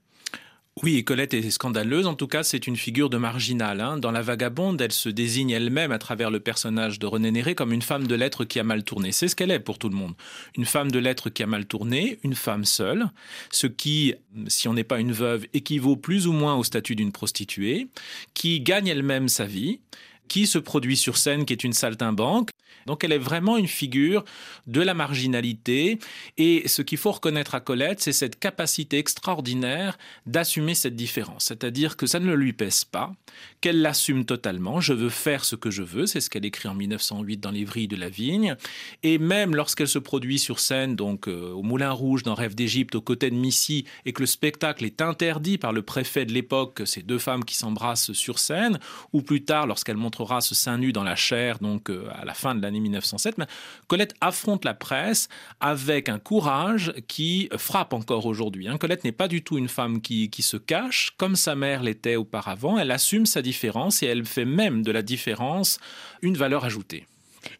oui, 0.81 1.03
Colette 1.03 1.33
est 1.33 1.51
scandaleuse. 1.51 2.07
En 2.07 2.15
tout 2.15 2.27
cas, 2.27 2.43
c'est 2.43 2.65
une 2.65 2.77
figure 2.77 3.09
de 3.09 3.17
marginale. 3.17 3.81
Hein. 3.81 3.97
Dans 3.97 4.09
La 4.09 4.21
Vagabonde, 4.21 4.79
elle 4.79 4.93
se 4.93 5.09
désigne 5.09 5.49
elle-même 5.49 5.91
à 5.91 5.99
travers 5.99 6.31
le 6.31 6.39
personnage 6.39 6.97
de 6.97 7.05
René 7.05 7.29
Néré 7.29 7.55
comme 7.55 7.73
une 7.73 7.81
femme 7.81 8.07
de 8.07 8.15
lettres 8.15 8.45
qui 8.45 8.57
a 8.57 8.63
mal 8.63 8.85
tourné. 8.85 9.11
C'est 9.11 9.27
ce 9.27 9.35
qu'elle 9.35 9.51
est 9.51 9.59
pour 9.59 9.77
tout 9.77 9.89
le 9.89 9.95
monde. 9.95 10.13
Une 10.55 10.65
femme 10.65 10.89
de 10.89 10.97
lettres 10.97 11.29
qui 11.29 11.43
a 11.43 11.45
mal 11.45 11.65
tourné, 11.65 12.19
une 12.23 12.35
femme 12.35 12.63
seule, 12.63 13.09
ce 13.51 13.67
qui, 13.67 14.15
si 14.47 14.69
on 14.69 14.73
n'est 14.73 14.85
pas 14.85 15.01
une 15.01 15.11
veuve, 15.11 15.45
équivaut 15.53 15.97
plus 15.97 16.25
ou 16.25 16.31
moins 16.31 16.55
au 16.55 16.63
statut 16.63 16.95
d'une 16.95 17.11
prostituée, 17.11 17.89
qui 18.33 18.61
gagne 18.61 18.87
elle-même 18.87 19.27
sa 19.27 19.45
vie, 19.45 19.81
qui 20.29 20.47
se 20.47 20.57
produit 20.57 20.95
sur 20.95 21.17
scène, 21.17 21.43
qui 21.43 21.51
est 21.51 21.65
une 21.65 21.73
saltimbanque. 21.73 22.49
Donc 22.85 23.03
elle 23.03 23.11
est 23.11 23.17
vraiment 23.17 23.57
une 23.57 23.67
figure 23.67 24.23
de 24.67 24.81
la 24.81 24.93
marginalité. 24.93 25.99
Et 26.37 26.67
ce 26.67 26.81
qu'il 26.81 26.97
faut 26.97 27.11
reconnaître 27.11 27.55
à 27.55 27.59
Colette, 27.59 28.01
c'est 28.01 28.13
cette 28.13 28.39
capacité 28.39 28.97
extraordinaire 28.97 29.97
d'assumer 30.25 30.73
cette 30.73 30.95
différence. 30.95 31.45
C'est-à-dire 31.45 31.97
que 31.97 32.07
ça 32.07 32.19
ne 32.19 32.33
lui 32.33 32.53
pèse 32.53 32.85
pas, 32.85 33.11
qu'elle 33.59 33.81
l'assume 33.81 34.25
totalement. 34.25 34.81
Je 34.81 34.93
veux 34.93 35.09
faire 35.09 35.45
ce 35.45 35.55
que 35.55 35.69
je 35.69 35.83
veux. 35.83 36.05
C'est 36.05 36.21
ce 36.21 36.29
qu'elle 36.29 36.45
écrit 36.45 36.69
en 36.69 36.73
1908 36.73 37.37
dans 37.37 37.51
Vrilles 37.51 37.87
de 37.87 37.95
la 37.95 38.09
Vigne. 38.09 38.55
Et 39.03 39.17
même 39.17 39.55
lorsqu'elle 39.55 39.87
se 39.87 39.99
produit 39.99 40.39
sur 40.39 40.59
scène, 40.59 40.95
donc 40.95 41.27
euh, 41.27 41.51
au 41.51 41.61
Moulin 41.61 41.91
Rouge, 41.91 42.23
dans 42.23 42.33
Rêve 42.33 42.55
d'Égypte, 42.55 42.95
aux 42.95 43.01
côtés 43.01 43.29
de 43.29 43.35
Missy, 43.35 43.85
et 44.05 44.13
que 44.13 44.21
le 44.21 44.25
spectacle 44.25 44.85
est 44.85 45.01
interdit 45.01 45.57
par 45.57 45.73
le 45.73 45.81
préfet 45.81 46.25
de 46.25 46.33
l'époque, 46.33 46.81
ces 46.85 47.01
deux 47.03 47.19
femmes 47.19 47.43
qui 47.45 47.55
s'embrassent 47.55 48.13
sur 48.13 48.39
scène, 48.39 48.79
ou 49.13 49.21
plus 49.21 49.43
tard, 49.43 49.67
lorsqu'elle 49.67 49.97
montre 49.97 50.21
ce 50.39 50.55
sein 50.55 50.77
nu 50.77 50.93
dans 50.93 51.03
la 51.03 51.15
chair, 51.15 51.59
donc 51.59 51.89
euh, 51.89 52.07
à 52.13 52.23
la 52.23 52.33
fin 52.33 52.55
de 52.55 52.61
l'année 52.61 52.70
1907. 52.79 53.37
Mais 53.37 53.45
Colette 53.87 54.13
affronte 54.21 54.65
la 54.65 54.73
presse 54.73 55.27
avec 55.59 56.09
un 56.09 56.19
courage 56.19 56.93
qui 57.07 57.49
frappe 57.57 57.93
encore 57.93 58.25
aujourd'hui. 58.25 58.67
Hein. 58.67 58.77
Colette 58.77 59.03
n'est 59.03 59.11
pas 59.11 59.27
du 59.27 59.43
tout 59.43 59.57
une 59.57 59.69
femme 59.69 60.01
qui, 60.01 60.29
qui 60.29 60.41
se 60.41 60.57
cache, 60.57 61.11
comme 61.17 61.35
sa 61.35 61.55
mère 61.55 61.83
l'était 61.83 62.15
auparavant. 62.15 62.77
Elle 62.77 62.91
assume 62.91 63.25
sa 63.25 63.41
différence 63.41 64.03
et 64.03 64.07
elle 64.07 64.25
fait 64.25 64.45
même 64.45 64.83
de 64.83 64.91
la 64.91 65.01
différence 65.01 65.79
une 66.21 66.37
valeur 66.37 66.65
ajoutée. 66.65 67.05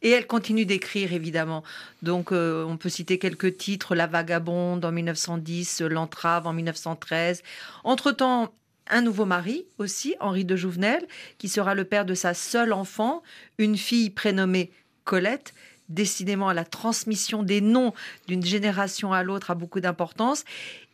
Et 0.02 0.10
elle 0.10 0.28
continue 0.28 0.66
d'écrire, 0.66 1.14
évidemment. 1.14 1.64
Donc, 2.02 2.32
euh, 2.32 2.64
on 2.66 2.78
peut 2.78 2.90
citer 2.90 3.18
quelques 3.18 3.58
titres 3.58 3.96
La 3.96 4.08
Vagabonde 4.08 4.84
en 4.86 4.92
1910, 4.92 5.82
L'Entrave 5.82 6.48
en 6.48 6.54
1913. 6.54 7.42
Entre-temps, 7.84 8.54
un 8.88 9.02
nouveau 9.02 9.26
mari 9.26 9.66
aussi, 9.78 10.16
Henri 10.20 10.46
de 10.46 10.56
Jouvenel, 10.56 11.08
qui 11.38 11.50
sera 11.50 11.76
le 11.76 11.86
père 11.86 12.06
de 12.06 12.14
sa 12.14 12.34
seule 12.34 12.74
enfant, 12.74 13.24
une 13.58 13.78
fille 13.78 14.10
prénommée 14.10 14.72
Colette. 15.04 15.54
Décidément, 15.92 16.54
la 16.54 16.64
transmission 16.64 17.44
des 17.44 17.60
noms 17.60 17.94
d'une 18.28 18.46
génération 18.46 19.12
à 19.12 19.24
l'autre 19.24 19.52
a 19.52 19.56
beaucoup 19.56 19.82
d'importance. 19.82 20.46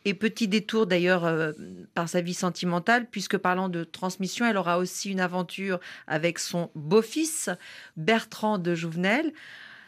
Et 0.04 0.12
petit 0.12 0.48
détour 0.48 0.86
d'ailleurs 0.86 1.24
euh, 1.24 1.52
par 1.94 2.08
sa 2.08 2.20
vie 2.20 2.34
sentimentale, 2.34 3.06
puisque 3.08 3.36
parlant 3.36 3.68
de 3.68 3.84
transmission, 3.84 4.44
elle 4.44 4.56
aura 4.56 4.78
aussi 4.78 5.10
une 5.10 5.20
aventure 5.20 5.78
avec 6.08 6.40
son 6.40 6.70
beau-fils, 6.74 7.48
Bertrand 7.96 8.58
de 8.58 8.74
Jouvenel. 8.74 9.32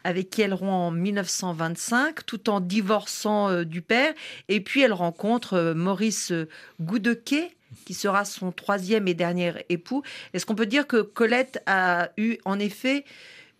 avec 0.04 0.30
qui 0.30 0.42
elle 0.42 0.54
rompt 0.54 0.70
en 0.70 0.90
1925, 0.92 2.24
tout 2.24 2.48
en 2.48 2.60
divorçant 2.60 3.50
euh, 3.50 3.64
du 3.64 3.82
père. 3.82 4.14
Et 4.48 4.60
puis 4.60 4.80
elle 4.80 4.92
rencontre 4.92 5.54
euh, 5.54 5.74
Maurice 5.74 6.32
Goudequet, 6.80 7.56
qui 7.84 7.94
sera 7.94 8.24
son 8.24 8.52
troisième 8.52 9.08
et 9.08 9.14
dernier 9.14 9.52
époux. 9.68 10.02
Est-ce 10.32 10.46
qu'on 10.46 10.54
peut 10.54 10.66
dire 10.66 10.86
que 10.86 11.02
Colette 11.02 11.62
a 11.66 12.10
eu 12.16 12.38
en 12.44 12.58
effet 12.58 13.04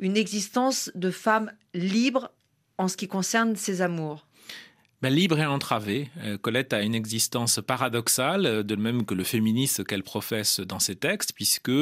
une 0.01 0.17
existence 0.17 0.91
de 0.95 1.11
femme 1.11 1.53
libre 1.75 2.31
en 2.79 2.89
ce 2.89 2.97
qui 2.97 3.07
concerne 3.07 3.55
ses 3.55 3.83
amours 3.83 4.27
ben, 5.03 5.15
libre 5.15 5.39
et 5.39 5.47
entravée. 5.47 6.11
Euh, 6.25 6.37
Colette 6.37 6.75
a 6.75 6.83
une 6.83 6.95
existence 6.95 7.59
paradoxale, 7.67 8.45
euh, 8.45 8.63
de 8.63 8.77
même 8.77 9.07
que 9.07 9.15
le 9.15 9.25
féminisme 9.25 9.83
qu'elle 9.83 10.03
professe 10.03 10.61
dans 10.61 10.79
ses 10.79 10.95
textes, 10.95 11.33
puisque 11.33 11.73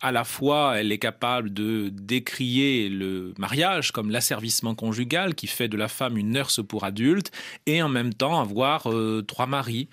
à 0.00 0.12
la 0.12 0.24
fois 0.24 0.78
elle 0.78 0.90
est 0.90 0.98
capable 0.98 1.52
de 1.52 1.90
décrier 1.92 2.88
le 2.88 3.34
mariage 3.36 3.92
comme 3.92 4.10
l'asservissement 4.10 4.74
conjugal 4.74 5.34
qui 5.34 5.46
fait 5.46 5.68
de 5.68 5.76
la 5.76 5.88
femme 5.88 6.16
une 6.16 6.30
nurse 6.30 6.64
pour 6.66 6.84
adulte, 6.84 7.32
et 7.66 7.82
en 7.82 7.90
même 7.90 8.14
temps 8.14 8.40
avoir 8.40 8.90
euh, 8.90 9.22
trois 9.26 9.46
maris. 9.46 9.90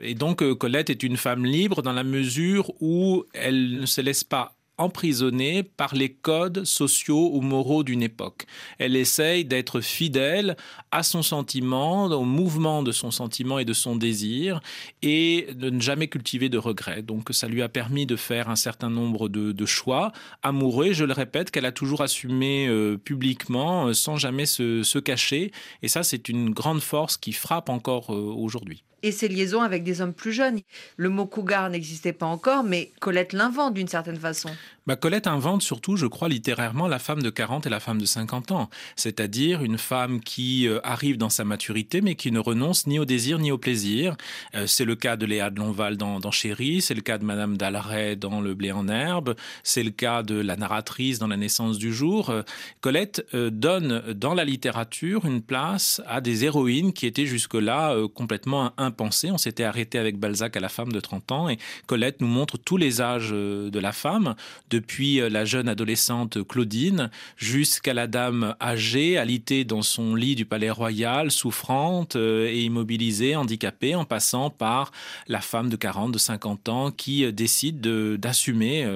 Et 0.00 0.14
donc 0.14 0.48
Colette 0.58 0.90
est 0.90 1.02
une 1.02 1.16
femme 1.16 1.44
libre 1.44 1.82
dans 1.82 1.92
la 1.92 2.04
mesure 2.04 2.72
où 2.80 3.24
elle 3.34 3.80
ne 3.80 3.86
se 3.86 4.00
laisse 4.00 4.22
pas 4.22 4.54
emprisonnée 4.78 5.62
par 5.62 5.94
les 5.94 6.12
codes 6.12 6.64
sociaux 6.64 7.30
ou 7.32 7.40
moraux 7.40 7.84
d'une 7.84 8.02
époque. 8.02 8.46
Elle 8.78 8.96
essaye 8.96 9.44
d'être 9.44 9.80
fidèle 9.80 10.56
à 10.90 11.02
son 11.02 11.22
sentiment, 11.22 12.06
au 12.06 12.24
mouvement 12.24 12.82
de 12.82 12.92
son 12.92 13.10
sentiment 13.10 13.58
et 13.58 13.64
de 13.64 13.72
son 13.72 13.96
désir, 13.96 14.60
et 15.02 15.48
de 15.54 15.70
ne 15.70 15.80
jamais 15.80 16.08
cultiver 16.08 16.48
de 16.48 16.58
regrets. 16.58 17.02
Donc 17.02 17.28
ça 17.32 17.48
lui 17.48 17.62
a 17.62 17.68
permis 17.68 18.06
de 18.06 18.16
faire 18.16 18.48
un 18.48 18.56
certain 18.56 18.90
nombre 18.90 19.28
de, 19.28 19.66
choix 19.66 20.12
amoureux, 20.42 20.92
je 20.92 21.04
le 21.04 21.12
répète, 21.12 21.50
qu'elle 21.50 21.66
a 21.66 21.72
toujours 21.72 22.00
assumé 22.00 22.66
euh, 22.66 22.96
publiquement, 22.96 23.86
euh, 23.86 23.92
sans 23.92 24.16
jamais 24.16 24.46
se, 24.46 24.98
cacher. 24.98 25.52
Et 25.82 25.88
ça, 25.88 26.02
c'est 26.02 26.28
une 26.28 26.50
grande 26.50 26.80
force 26.80 27.16
qui 27.16 27.32
frappe 27.32 27.68
encore 27.68 28.12
euh, 28.12 28.34
aujourd'hui 28.36 28.84
et 29.02 29.12
ses 29.12 29.28
liaisons 29.28 29.62
avec 29.62 29.84
des 29.84 30.00
hommes 30.00 30.14
plus 30.14 30.32
jeunes. 30.32 30.60
Le 30.96 31.08
mot 31.08 31.26
cougar 31.26 31.70
n'existait 31.70 32.12
pas 32.12 32.26
encore, 32.26 32.64
mais 32.64 32.90
Colette 33.00 33.32
l'invente 33.32 33.74
d'une 33.74 33.88
certaine 33.88 34.18
façon. 34.18 34.50
Bah, 34.84 34.96
Colette 34.96 35.28
invente 35.28 35.62
surtout, 35.62 35.96
je 35.96 36.06
crois, 36.06 36.28
littérairement 36.28 36.88
la 36.88 36.98
femme 36.98 37.22
de 37.22 37.30
40 37.30 37.68
et 37.68 37.70
la 37.70 37.78
femme 37.78 38.00
de 38.00 38.04
50 38.04 38.50
ans, 38.50 38.68
c'est-à-dire 38.96 39.62
une 39.62 39.78
femme 39.78 40.18
qui 40.18 40.66
euh, 40.66 40.80
arrive 40.82 41.18
dans 41.18 41.28
sa 41.28 41.44
maturité, 41.44 42.00
mais 42.00 42.16
qui 42.16 42.32
ne 42.32 42.40
renonce 42.40 42.88
ni 42.88 42.98
au 42.98 43.04
désir 43.04 43.38
ni 43.38 43.52
au 43.52 43.58
plaisir. 43.58 44.16
Euh, 44.56 44.66
c'est 44.66 44.84
le 44.84 44.96
cas 44.96 45.16
de 45.16 45.24
Léa 45.24 45.50
de 45.50 45.60
Lonval 45.60 45.96
dans, 45.96 46.30
Chéri, 46.32 46.82
c'est 46.82 46.94
le 46.94 47.00
cas 47.00 47.18
de 47.18 47.24
Madame 47.24 47.56
d'Alray 47.56 48.16
dans 48.16 48.40
Le 48.40 48.54
blé 48.54 48.72
en 48.72 48.88
herbe, 48.88 49.36
c'est 49.62 49.84
le 49.84 49.90
cas 49.90 50.24
de 50.24 50.34
la 50.34 50.56
narratrice 50.56 51.20
dans 51.20 51.28
La 51.28 51.36
naissance 51.36 51.78
du 51.78 51.94
jour. 51.94 52.30
Euh, 52.30 52.42
Colette 52.80 53.24
donne 53.32 54.02
dans 54.14 54.34
la 54.34 54.44
littérature 54.44 55.26
une 55.26 55.42
place 55.42 56.02
à 56.06 56.20
des 56.20 56.44
héroïnes 56.44 56.92
qui 56.92 57.06
étaient 57.06 57.26
jusque-là 57.26 57.96
complètement 58.14 58.72
impensées. 58.78 59.30
On 59.30 59.38
s'était 59.38 59.64
arrêté 59.64 59.98
avec 59.98 60.18
Balzac 60.18 60.56
à 60.56 60.60
la 60.60 60.68
femme 60.68 60.90
de 60.90 60.98
30 60.98 61.32
ans 61.32 61.48
et 61.48 61.58
Colette 61.86 62.20
nous 62.20 62.26
montre 62.26 62.58
tous 62.58 62.76
les 62.76 63.00
âges 63.00 63.30
de 63.30 63.78
la 63.78 63.92
femme 63.92 64.34
depuis 64.72 65.20
euh, 65.20 65.28
la 65.28 65.44
jeune 65.44 65.68
adolescente 65.68 66.42
Claudine 66.46 67.10
jusqu'à 67.36 67.94
la 67.94 68.06
dame 68.06 68.56
âgée, 68.60 69.18
alitée 69.18 69.64
dans 69.64 69.82
son 69.82 70.14
lit 70.14 70.34
du 70.34 70.46
palais 70.46 70.70
royal, 70.70 71.30
souffrante 71.30 72.16
euh, 72.16 72.48
et 72.48 72.62
immobilisée, 72.62 73.36
handicapée, 73.36 73.94
en 73.94 74.04
passant 74.04 74.48
par 74.50 74.90
la 75.28 75.40
femme 75.40 75.68
de 75.68 75.76
40, 75.76 76.12
de 76.12 76.18
50 76.18 76.68
ans 76.70 76.90
qui 76.90 77.24
euh, 77.24 77.32
décide 77.32 77.80
d'assumer 77.82 78.86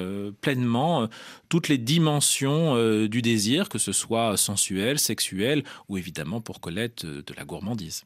pleinement 0.41 1.09
toutes 1.49 1.69
les 1.69 1.79
dimensions 1.79 2.77
du 3.07 3.23
désir, 3.23 3.69
que 3.69 3.79
ce 3.79 3.93
soit 3.93 4.37
sensuel, 4.37 4.99
sexuel 4.99 5.65
ou 5.89 5.99
évidemment 5.99 6.41
pour 6.41 6.61
Colette 6.61 7.05
de 7.05 7.35
la 7.37 7.45
gourmandise 7.45 8.05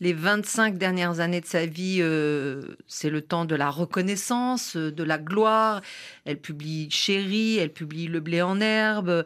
les 0.00 0.12
25 0.12 0.76
dernières 0.76 1.20
années 1.20 1.40
de 1.40 1.46
sa 1.46 1.64
vie, 1.64 1.98
euh, 2.00 2.76
c'est 2.86 3.08
le 3.08 3.22
temps 3.22 3.46
de 3.46 3.54
la 3.54 3.70
reconnaissance, 3.70 4.76
de 4.76 5.02
la 5.02 5.18
gloire. 5.18 5.80
Elle 6.24 6.38
publie 6.38 6.90
Chérie, 6.90 7.56
elle 7.56 7.72
publie 7.72 8.06
Le 8.06 8.20
blé 8.20 8.42
en 8.42 8.60
herbe, 8.60 9.24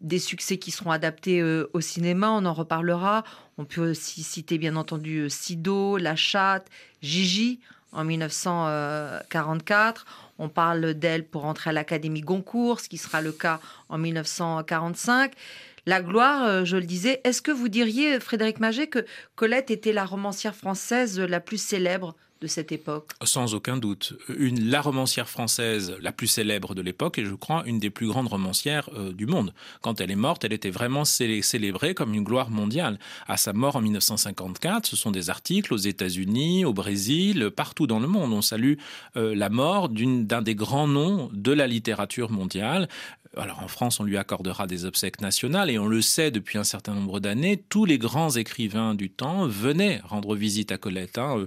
des 0.00 0.18
succès 0.18 0.58
qui 0.58 0.70
seront 0.70 0.90
adaptés 0.90 1.40
euh, 1.40 1.70
au 1.72 1.80
cinéma, 1.80 2.30
on 2.30 2.44
en 2.44 2.52
reparlera. 2.52 3.24
On 3.56 3.64
peut 3.64 3.90
aussi 3.90 4.22
citer 4.22 4.58
bien 4.58 4.76
entendu 4.76 5.30
Sido, 5.30 5.96
La 5.96 6.16
Chatte, 6.16 6.66
Gigi 7.02 7.60
en 7.92 8.04
1944. 8.04 10.06
On 10.38 10.48
parle 10.48 10.94
d'elle 10.94 11.24
pour 11.24 11.44
entrer 11.44 11.70
à 11.70 11.72
l'Académie 11.72 12.22
Goncourt, 12.22 12.80
ce 12.80 12.88
qui 12.88 12.98
sera 12.98 13.20
le 13.20 13.32
cas 13.32 13.60
en 13.88 13.98
1945. 13.98 15.32
La 15.86 16.02
gloire, 16.02 16.44
euh, 16.44 16.64
je 16.64 16.76
le 16.76 16.84
disais, 16.84 17.20
est-ce 17.24 17.42
que 17.42 17.50
vous 17.50 17.68
diriez, 17.68 18.20
Frédéric 18.20 18.60
Maget, 18.60 18.88
que 18.88 19.04
Colette 19.34 19.70
était 19.70 19.92
la 19.92 20.04
romancière 20.04 20.54
française 20.54 21.18
la 21.18 21.40
plus 21.40 21.60
célèbre 21.60 22.14
de 22.40 22.46
cette 22.46 22.72
époque? 22.72 23.10
Sans 23.22 23.54
aucun 23.54 23.76
doute. 23.76 24.14
Une, 24.28 24.70
la 24.70 24.80
romancière 24.80 25.28
française 25.28 25.96
la 26.00 26.12
plus 26.12 26.26
célèbre 26.26 26.74
de 26.74 26.82
l'époque 26.82 27.18
et 27.18 27.24
je 27.24 27.34
crois 27.34 27.62
une 27.66 27.78
des 27.78 27.90
plus 27.90 28.06
grandes 28.06 28.28
romancières 28.28 28.88
euh, 28.96 29.12
du 29.12 29.26
monde. 29.26 29.52
Quand 29.82 30.00
elle 30.00 30.10
est 30.10 30.16
morte, 30.16 30.44
elle 30.44 30.52
était 30.52 30.70
vraiment 30.70 31.04
célébrée 31.04 31.94
comme 31.94 32.14
une 32.14 32.24
gloire 32.24 32.50
mondiale. 32.50 32.98
À 33.28 33.36
sa 33.36 33.52
mort 33.52 33.76
en 33.76 33.80
1954, 33.80 34.86
ce 34.86 34.96
sont 34.96 35.10
des 35.10 35.30
articles 35.30 35.72
aux 35.74 35.78
États-Unis, 35.78 36.64
au 36.64 36.72
Brésil, 36.72 37.50
partout 37.54 37.86
dans 37.86 38.00
le 38.00 38.08
monde. 38.08 38.32
On 38.32 38.42
salue 38.42 38.74
euh, 39.16 39.34
la 39.34 39.50
mort 39.50 39.88
d'un 39.88 40.42
des 40.42 40.54
grands 40.54 40.88
noms 40.88 41.30
de 41.32 41.52
la 41.52 41.66
littérature 41.66 42.30
mondiale. 42.30 42.88
Alors 43.36 43.62
en 43.62 43.68
France, 43.68 44.00
on 44.00 44.04
lui 44.04 44.16
accordera 44.16 44.66
des 44.66 44.84
obsèques 44.84 45.20
nationales 45.20 45.70
et 45.70 45.78
on 45.78 45.86
le 45.86 46.02
sait 46.02 46.32
depuis 46.32 46.58
un 46.58 46.64
certain 46.64 46.94
nombre 46.94 47.20
d'années, 47.20 47.62
tous 47.68 47.84
les 47.84 47.96
grands 47.96 48.30
écrivains 48.30 48.94
du 48.94 49.08
temps 49.08 49.46
venaient 49.46 50.00
rendre 50.04 50.34
visite 50.34 50.72
à 50.72 50.78
Colette. 50.78 51.16
Hein. 51.16 51.46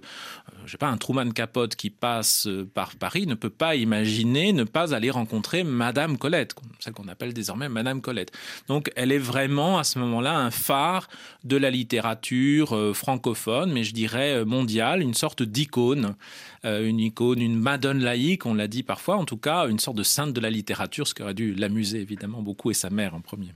Euh, 0.63 0.67
je 0.67 0.71
sais 0.71 0.77
pas, 0.77 0.87
un 0.87 0.97
Truman 0.97 1.31
Capote 1.31 1.75
qui 1.75 1.89
passe 1.89 2.47
euh, 2.47 2.69
par 2.73 2.95
Paris 2.95 3.27
ne 3.27 3.35
peut 3.35 3.49
pas 3.49 3.75
imaginer 3.75 4.53
ne 4.53 4.63
pas 4.63 4.93
aller 4.93 5.09
rencontrer 5.09 5.63
Madame 5.63 6.17
Colette, 6.17 6.55
celle 6.79 6.93
qu'on 6.93 7.07
appelle 7.07 7.33
désormais 7.33 7.69
Madame 7.69 8.01
Colette. 8.01 8.31
Donc 8.67 8.91
elle 8.95 9.11
est 9.11 9.17
vraiment 9.17 9.77
à 9.77 9.83
ce 9.83 9.99
moment-là 9.99 10.37
un 10.37 10.51
phare 10.51 11.07
de 11.43 11.57
la 11.57 11.69
littérature 11.69 12.75
euh, 12.75 12.93
francophone, 12.93 13.71
mais 13.71 13.83
je 13.83 13.93
dirais 13.93 14.45
mondiale, 14.45 15.01
une 15.01 15.13
sorte 15.13 15.43
d'icône, 15.43 16.15
une 16.63 16.99
icône, 16.99 17.41
une 17.41 17.59
madone 17.59 17.99
laïque, 17.99 18.45
on 18.45 18.53
l'a 18.53 18.67
dit 18.67 18.83
parfois, 18.83 19.17
en 19.17 19.25
tout 19.25 19.37
cas 19.37 19.67
une 19.67 19.79
sorte 19.79 19.97
de 19.97 20.03
sainte 20.03 20.33
de 20.33 20.39
la 20.39 20.49
littérature, 20.49 21.07
ce 21.07 21.13
qui 21.13 21.21
aurait 21.21 21.33
dû 21.33 21.53
l'amuser 21.53 21.99
évidemment 21.99 22.41
beaucoup 22.41 22.71
et 22.71 22.73
sa 22.73 22.89
mère 22.89 23.15
en 23.15 23.21
premier. 23.21 23.53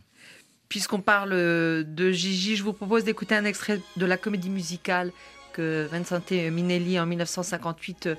Puisqu'on 0.69 0.99
parle 0.99 1.29
de 1.29 2.11
Gigi, 2.11 2.57
je 2.57 2.63
vous 2.63 2.73
propose 2.73 3.05
d'écouter 3.05 3.35
un 3.35 3.45
extrait 3.45 3.79
de 3.95 4.05
la 4.05 4.17
comédie 4.17 4.49
musicale 4.49 5.13
que 5.57 5.87
Vincente 5.91 6.51
Minelli 6.51 6.99
en 6.99 7.07
1958 7.07 8.09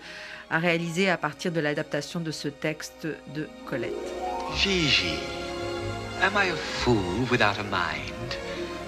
a 0.50 0.58
réalisé 0.58 1.08
à 1.08 1.16
partir 1.16 1.52
de 1.52 1.60
l'adaptation 1.60 2.18
de 2.18 2.32
ce 2.32 2.48
texte 2.48 3.06
de 3.32 3.48
Colette. 3.64 3.94
Gigi, 4.56 5.14
am 6.20 6.32
I 6.34 6.50
a 6.50 6.56
fool 6.56 7.28
without 7.30 7.56
a 7.60 7.62
mind? 7.62 8.36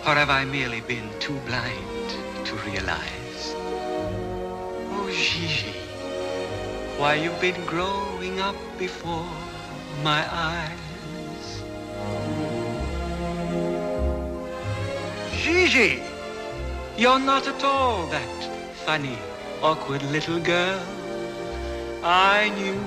Or 0.04 0.16
have 0.16 0.30
I 0.30 0.44
merely 0.44 0.80
been 0.80 1.08
too 1.20 1.38
blind 1.46 2.08
to 2.44 2.56
realize? 2.68 3.54
Oh 4.90 5.08
Gigi, 5.08 5.76
why 6.98 7.14
you've 7.14 7.40
been 7.40 7.64
growing 7.66 8.40
up 8.40 8.56
before 8.80 9.30
my 10.02 10.24
eyes? 10.32 11.62
Gigi, 15.36 16.09
you're 17.00 17.18
not 17.18 17.48
at 17.48 17.64
all 17.64 18.06
that 18.08 18.44
funny, 18.84 19.16
awkward 19.62 20.02
little 20.02 20.38
girl 20.38 20.78
I 22.04 22.50
knew. 22.58 22.78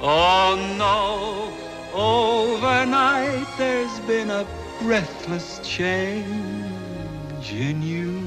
Oh 0.00 0.54
no, 0.78 1.52
overnight 1.92 3.48
there's 3.58 3.98
been 4.06 4.30
a 4.30 4.46
breathless 4.80 5.58
change 5.64 7.52
in 7.52 7.82
you. 7.82 8.22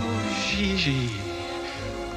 Oh, 0.00 0.46
Gigi, 0.48 1.06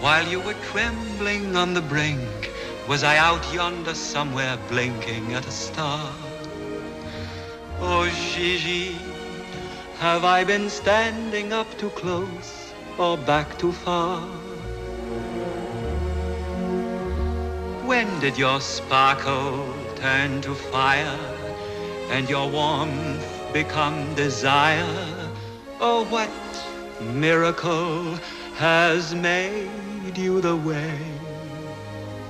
while 0.01 0.27
you 0.27 0.39
were 0.39 0.57
trembling 0.71 1.55
on 1.55 1.75
the 1.75 1.81
brink, 1.81 2.51
was 2.87 3.03
I 3.03 3.17
out 3.17 3.53
yonder 3.53 3.93
somewhere 3.93 4.57
blinking 4.69 5.35
at 5.35 5.45
a 5.45 5.51
star? 5.51 6.11
Oh, 7.79 8.09
Gigi, 8.33 8.95
have 9.99 10.23
I 10.23 10.45
been 10.45 10.69
standing 10.69 11.51
up 11.51 11.67
too 11.77 11.89
close 11.89 12.73
or 12.97 13.17
back 13.17 13.57
too 13.57 13.73
far? 13.73 14.21
When 17.85 18.07
did 18.19 18.37
your 18.37 18.61
sparkle 18.61 19.73
turn 19.95 20.41
to 20.41 20.55
fire 20.55 21.19
and 22.11 22.29
your 22.29 22.49
warmth 22.49 23.53
become 23.53 24.15
desire? 24.15 25.31
Oh, 25.81 26.05
what 26.05 26.29
miracle 27.01 28.17
has 28.55 29.13
made 29.13 30.17
you 30.17 30.41
the 30.41 30.55
way 30.55 30.97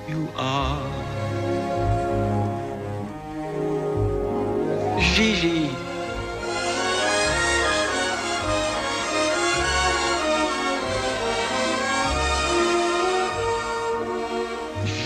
you 0.08 0.28
are. 0.36 0.90
Gigi. 5.14 5.79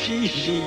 Gigi. 0.04 0.60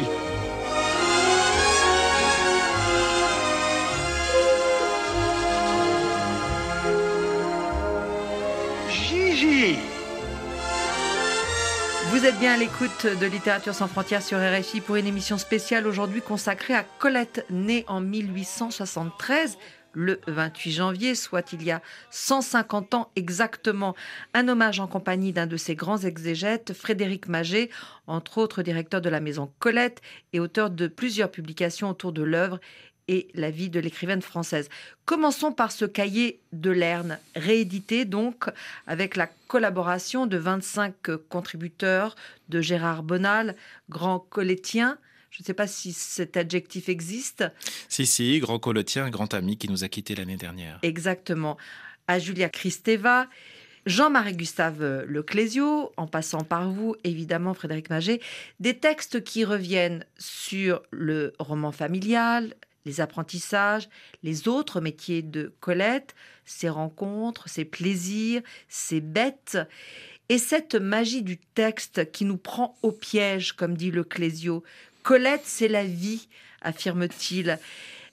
Gigi. 8.90 9.76
Vous 12.10 12.26
êtes 12.26 12.40
bien 12.40 12.54
à 12.54 12.58
l'écoute 12.58 13.06
de 13.06 13.28
Littérature 13.28 13.76
sans 13.76 13.88
frontières 13.88 14.24
sur 14.24 14.40
RFI 14.40 14.82
pour 14.82 14.96
une 14.96 15.06
émission 15.06 15.38
spéciale 15.38 15.86
aujourd'hui 15.86 16.24
consacrée 16.24 16.74
à 16.74 16.84
Colette, 16.98 17.46
née 17.52 17.86
en 17.88 18.02
1873 18.02 19.60
le 19.98 20.22
28 20.28 20.72
janvier, 20.72 21.16
soit 21.16 21.54
il 21.54 21.64
y 21.64 21.72
a 21.72 21.82
150 22.12 22.94
ans 22.94 23.12
exactement. 23.16 23.96
Un 24.36 24.48
hommage 24.48 24.80
en 24.80 24.86
compagnie 24.86 25.34
d'un 25.34 25.48
de 25.48 25.58
ses 25.58 25.74
grands 25.74 25.98
exégètes, 25.98 26.74
Frédéric 26.74 27.28
Maget, 27.28 27.72
entre 28.06 28.38
autres 28.38 28.62
directeur 28.62 29.02
de 29.02 29.10
la 29.10 29.20
maison 29.20 29.52
Colette 29.58 30.02
et 30.34 30.40
auteur 30.40 30.70
de 30.70 30.86
plusieurs 30.88 31.32
publications 31.32 31.90
autour 31.90 32.12
de 32.12 32.22
l'œuvre 32.22 32.60
et 33.08 33.28
la 33.34 33.50
vie 33.50 33.72
de 33.72 33.80
l'écrivaine 33.80 34.22
française. 34.22 34.70
Commençons 35.06 35.52
par 35.52 35.72
ce 35.72 35.86
cahier 35.86 36.42
de 36.54 36.70
Lerne, 36.70 37.18
réédité 37.36 38.06
donc 38.06 38.46
avec 38.86 39.16
la 39.16 39.28
collaboration 39.48 40.28
de 40.28 40.38
25 40.38 40.94
contributeurs 41.28 42.16
de 42.50 42.62
Gérard 42.62 43.02
Bonal, 43.02 43.56
grand 43.90 44.20
collétien. 44.20 45.00
Je 45.38 45.44
ne 45.44 45.46
sais 45.46 45.54
pas 45.54 45.68
si 45.68 45.94
cet 45.94 46.36
adjectif 46.36 46.90
existe. 46.90 47.46
Si, 47.90 48.08
si, 48.08 48.40
grand 48.40 48.58
collétien, 48.58 49.06
un 49.06 49.12
grand 49.12 49.36
ami 49.36 49.56
qui 49.56 49.70
nous 49.70 49.84
a 49.84 49.88
quittés 49.88 50.16
l'année 50.16 50.36
dernière. 50.36 50.80
Exactement. 50.82 51.58
À 52.08 52.18
Julia 52.18 52.50
Kristeva. 52.50 53.28
Jean-Marie 53.86 54.36
Gustave 54.36 55.06
Leclésio, 55.08 55.94
en 55.96 56.08
passant 56.08 56.44
par 56.44 56.72
vous, 56.72 56.96
évidemment, 57.04 57.54
Frédéric 57.54 57.92
Maget, 57.92 58.20
des 58.60 58.80
textes 58.80 59.24
qui 59.24 59.46
reviennent 59.46 60.06
sur 60.18 60.82
le 60.90 61.34
roman 61.38 61.72
familial, 61.72 62.56
les 62.86 63.00
apprentissages, 63.00 63.90
les 64.24 64.48
autres 64.48 64.82
métiers 64.82 65.22
de 65.22 65.54
Colette, 65.60 66.16
ses 66.46 66.70
rencontres, 66.70 67.48
ses 67.48 67.64
plaisirs, 67.64 68.42
ses 68.70 69.02
bêtes. 69.02 69.60
Et 70.30 70.38
cette 70.38 70.76
magie 70.76 71.22
du 71.22 71.38
texte 71.38 72.12
qui 72.12 72.26
nous 72.26 72.38
prend 72.38 72.78
au 72.82 72.92
piège, 72.92 73.54
comme 73.54 73.78
dit 73.78 73.92
le 73.92 74.04
Clésio. 74.04 74.64
Colette, 75.08 75.46
c'est 75.46 75.70
la 75.70 75.86
vie, 75.86 76.28
affirme-t-il. 76.62 77.60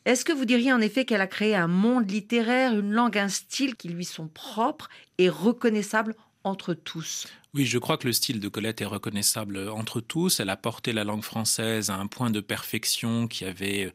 Est-ce 0.05 0.25
que 0.25 0.33
vous 0.33 0.45
diriez 0.45 0.73
en 0.73 0.81
effet 0.81 1.05
qu'elle 1.05 1.23
a 1.23 1.27
créé 1.27 1.57
un 1.57 1.67
monde 1.67 2.09
littéraire, 2.09 2.79
une 2.79 2.93
langue, 2.93 3.19
un 3.19 3.29
style 3.29 3.75
qui 3.75 3.89
lui 3.89 4.05
sont 4.05 4.29
propres 4.29 4.89
et 5.19 5.29
reconnaissables 5.29 6.15
entre 6.45 6.73
tous? 6.73 7.27
Oui, 7.53 7.67
je 7.67 7.79
crois 7.79 7.99
que 7.99 8.07
le 8.07 8.13
style 8.13 8.39
de 8.39 8.47
Colette 8.47 8.81
est 8.81 8.85
reconnaissable 8.85 9.69
entre 9.71 10.01
tous. 10.01 10.39
Elle 10.39 10.51
a 10.51 10.57
porté 10.57 10.93
la 10.93 11.03
langue 11.03 11.25
française 11.25 11.91
à 11.91 11.97
un 11.97 12.07
point 12.07 12.31
de 12.31 12.39
perfection 12.39 13.27
qui 13.27 13.45
avait 13.45 13.93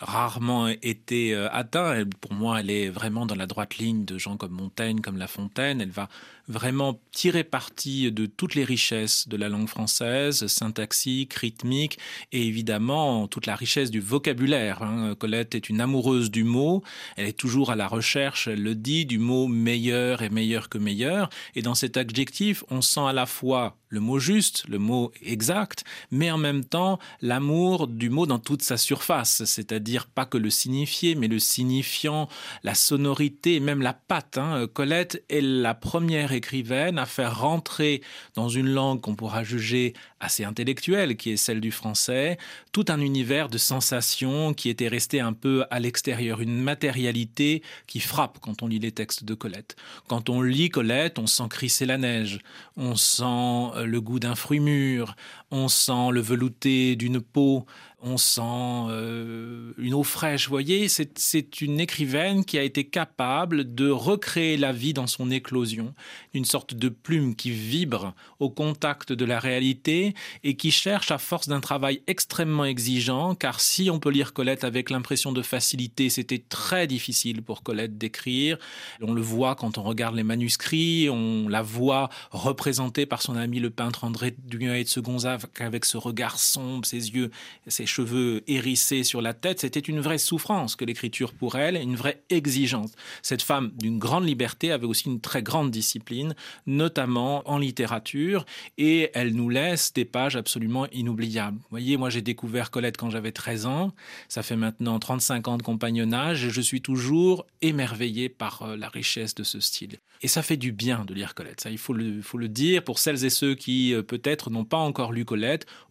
rarement 0.00 0.68
été 0.68 1.34
euh, 1.34 1.48
atteint. 1.52 2.04
pour 2.20 2.32
moi, 2.32 2.60
elle 2.60 2.70
est 2.70 2.88
vraiment 2.88 3.26
dans 3.26 3.34
la 3.34 3.46
droite 3.46 3.76
ligne 3.78 4.04
de 4.04 4.18
gens 4.18 4.36
comme 4.36 4.52
Montaigne, 4.52 5.00
comme 5.00 5.18
La 5.18 5.26
Fontaine. 5.26 5.80
Elle 5.80 5.90
va 5.90 6.08
vraiment 6.48 6.98
tirer 7.12 7.44
parti 7.44 8.10
de 8.10 8.26
toutes 8.26 8.54
les 8.54 8.64
richesses 8.64 9.28
de 9.28 9.36
la 9.36 9.48
langue 9.48 9.68
française, 9.68 10.46
syntaxique, 10.46 11.34
rythmique, 11.34 11.98
et 12.32 12.46
évidemment 12.46 13.28
toute 13.28 13.46
la 13.46 13.54
richesse 13.54 13.90
du 13.90 14.00
vocabulaire. 14.00 14.82
Hein. 14.82 15.14
Colette 15.18 15.54
est 15.54 15.68
une 15.68 15.80
amoureuse 15.80 16.30
du 16.30 16.44
mot. 16.44 16.82
Elle 17.16 17.26
est 17.26 17.38
toujours 17.38 17.70
à 17.70 17.76
la 17.76 17.86
recherche, 17.86 18.48
elle 18.48 18.62
le 18.62 18.74
dit, 18.74 19.06
du 19.06 19.18
mot 19.18 19.46
meilleur 19.46 20.22
et 20.22 20.30
meilleur 20.30 20.68
que 20.68 20.78
meilleur. 20.78 21.30
Et 21.54 21.62
dans 21.62 21.74
cet 21.74 21.96
adjectif, 21.96 22.64
on 22.70 22.80
sent 22.80 23.00
à 23.06 23.12
la 23.12 23.26
fois 23.26 23.76
le 23.90 24.00
mot 24.00 24.18
juste, 24.18 24.64
le 24.68 24.78
mot 24.78 25.12
exact, 25.22 25.84
mais 26.10 26.30
en 26.30 26.38
même 26.38 26.64
temps 26.64 26.98
l'amour 27.20 27.88
du 27.88 28.08
mot 28.08 28.24
dans 28.24 28.38
toute 28.38 28.62
sa 28.62 28.76
surface, 28.76 29.44
c'est-à-dire 29.44 30.06
pas 30.06 30.24
que 30.24 30.38
le 30.38 30.48
signifié, 30.48 31.14
mais 31.16 31.28
le 31.28 31.38
signifiant, 31.38 32.28
la 32.62 32.74
sonorité, 32.74 33.60
même 33.60 33.82
la 33.82 33.92
patte. 33.92 34.38
Hein. 34.38 34.66
Colette 34.72 35.24
est 35.28 35.40
la 35.40 35.74
première 35.74 36.32
écrivaine 36.32 36.98
à 36.98 37.06
faire 37.06 37.40
rentrer 37.40 38.00
dans 38.34 38.48
une 38.48 38.68
langue 38.68 39.00
qu'on 39.00 39.16
pourra 39.16 39.42
juger 39.44 39.94
assez 40.20 40.44
intellectuelle, 40.44 41.16
qui 41.16 41.30
est 41.30 41.36
celle 41.36 41.60
du 41.60 41.70
français, 41.70 42.38
tout 42.72 42.84
un 42.88 43.00
univers 43.00 43.48
de 43.48 43.58
sensations 43.58 44.54
qui 44.54 44.68
était 44.68 44.88
resté 44.88 45.20
un 45.20 45.32
peu 45.32 45.64
à 45.70 45.80
l'extérieur, 45.80 46.40
une 46.40 46.60
matérialité 46.60 47.62
qui 47.86 48.00
frappe 48.00 48.38
quand 48.40 48.62
on 48.62 48.68
lit 48.68 48.78
les 48.78 48.92
textes 48.92 49.24
de 49.24 49.34
Colette. 49.34 49.76
Quand 50.08 50.28
on 50.28 50.42
lit 50.42 50.68
Colette, 50.68 51.18
on 51.18 51.26
sent 51.26 51.48
crisser 51.48 51.86
la 51.86 51.98
neige, 51.98 52.38
on 52.76 52.96
sent 52.96 53.24
euh, 53.24 53.84
le 53.84 54.00
goût 54.00 54.20
d'un 54.20 54.34
fruit 54.34 54.60
mûr, 54.60 55.16
on 55.50 55.68
sent 55.68 56.10
le 56.12 56.20
velouté 56.20 56.96
d'une 56.96 57.20
peau, 57.20 57.66
on 58.02 58.16
sent 58.16 58.40
euh, 58.42 59.72
une 59.76 59.94
eau 59.94 60.02
fraîche. 60.02 60.46
Vous 60.46 60.52
voyez, 60.52 60.88
c'est 60.88 61.60
une 61.60 61.80
écrivaine 61.80 62.44
qui 62.44 62.56
a 62.56 62.62
été 62.62 62.84
capable 62.84 63.74
de 63.74 63.90
recréer 63.90 64.56
la 64.56 64.72
vie 64.72 64.94
dans 64.94 65.06
son 65.06 65.30
éclosion, 65.30 65.94
une 66.32 66.44
sorte 66.44 66.74
de 66.74 66.88
plume 66.88 67.34
qui 67.34 67.50
vibre 67.50 68.14
au 68.38 68.48
contact 68.48 69.12
de 69.12 69.24
la 69.24 69.40
réalité 69.40 70.14
et 70.44 70.56
qui 70.56 70.70
cherche 70.70 71.10
à 71.10 71.18
force 71.18 71.48
d'un 71.48 71.60
travail 71.60 72.00
extrêmement 72.06 72.64
exigeant, 72.64 73.34
car 73.34 73.60
si 73.60 73.90
on 73.90 73.98
peut 73.98 74.10
lire 74.10 74.32
Colette 74.32 74.64
avec 74.64 74.88
l'impression 74.88 75.32
de 75.32 75.42
facilité, 75.42 76.08
c'était 76.10 76.42
très 76.48 76.86
difficile 76.86 77.42
pour 77.42 77.62
Colette 77.62 77.98
d'écrire. 77.98 78.56
On 79.02 79.12
le 79.12 79.22
voit 79.22 79.56
quand 79.56 79.78
on 79.78 79.82
regarde 79.82 80.14
les 80.14 80.22
manuscrits, 80.22 81.10
on 81.10 81.48
la 81.48 81.62
voit 81.62 82.08
représentée 82.30 83.04
par 83.04 83.20
son 83.20 83.36
ami 83.36 83.58
le 83.58 83.70
peintre 83.70 84.04
André 84.04 84.34
Duguay 84.38 84.84
de 84.84 84.88
Segonzac 84.88 85.39
avec 85.58 85.84
ce 85.84 85.96
regard 85.96 86.38
sombre, 86.38 86.86
ses 86.86 87.10
yeux, 87.10 87.30
ses 87.66 87.86
cheveux 87.86 88.42
hérissés 88.46 89.04
sur 89.04 89.22
la 89.22 89.34
tête, 89.34 89.60
c'était 89.60 89.80
une 89.80 90.00
vraie 90.00 90.18
souffrance 90.18 90.76
que 90.76 90.84
l'écriture 90.84 91.32
pour 91.32 91.56
elle, 91.56 91.76
une 91.76 91.96
vraie 91.96 92.22
exigence. 92.30 92.92
Cette 93.22 93.42
femme 93.42 93.72
d'une 93.78 93.98
grande 93.98 94.26
liberté 94.26 94.72
avait 94.72 94.86
aussi 94.86 95.08
une 95.08 95.20
très 95.20 95.42
grande 95.42 95.70
discipline, 95.70 96.34
notamment 96.66 97.48
en 97.48 97.58
littérature, 97.58 98.44
et 98.78 99.10
elle 99.14 99.34
nous 99.34 99.48
laisse 99.48 99.92
des 99.92 100.04
pages 100.04 100.36
absolument 100.36 100.86
inoubliables. 100.92 101.56
Vous 101.58 101.70
voyez, 101.70 101.96
moi 101.96 102.10
j'ai 102.10 102.22
découvert 102.22 102.70
Colette 102.70 102.96
quand 102.96 103.10
j'avais 103.10 103.32
13 103.32 103.66
ans, 103.66 103.92
ça 104.28 104.42
fait 104.42 104.56
maintenant 104.56 104.98
35 104.98 105.48
ans 105.48 105.56
de 105.56 105.62
compagnonnage, 105.62 106.44
et 106.44 106.50
je 106.50 106.60
suis 106.60 106.80
toujours 106.80 107.46
émerveillé 107.62 108.28
par 108.28 108.62
euh, 108.62 108.76
la 108.76 108.88
richesse 108.88 109.34
de 109.34 109.42
ce 109.42 109.60
style. 109.60 109.98
Et 110.22 110.28
ça 110.28 110.42
fait 110.42 110.56
du 110.56 110.72
bien 110.72 111.04
de 111.04 111.14
lire 111.14 111.34
Colette, 111.34 111.60
ça 111.60 111.70
il 111.70 111.78
faut 111.78 111.92
le, 111.92 112.22
faut 112.22 112.38
le 112.38 112.48
dire, 112.48 112.84
pour 112.84 112.98
celles 112.98 113.24
et 113.24 113.30
ceux 113.30 113.54
qui 113.54 113.94
euh, 113.94 114.02
peut-être 114.02 114.50
n'ont 114.50 114.64
pas 114.64 114.78
encore 114.78 115.12
lu 115.12 115.24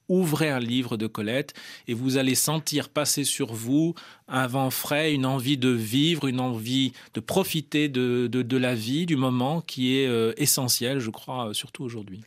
Ouvrez 0.09 0.49
un 0.49 0.59
livre 0.59 0.97
de 0.97 1.05
Colette 1.05 1.53
et 1.87 1.93
vous 1.93 2.17
allez 2.17 2.33
sentir 2.33 2.89
passer 2.89 3.23
sur 3.23 3.53
vous 3.53 3.93
un 4.27 4.47
vent 4.47 4.71
frais, 4.71 5.13
une 5.13 5.25
envie 5.25 5.57
de 5.57 5.69
vivre, 5.69 6.27
une 6.27 6.39
envie 6.39 6.93
de 7.13 7.19
profiter 7.19 7.89
de, 7.89 8.27
de, 8.27 8.57
la 8.57 8.73
vie, 8.73 9.05
du 9.05 9.15
moment 9.15 9.61
qui 9.61 9.97
est 9.97 10.07
euh, 10.07 10.33
essentiel, 10.37 10.99
je 10.99 11.11
crois, 11.11 11.49
euh, 11.49 11.53
surtout 11.53 11.83
aujourd'hui. 11.83 12.21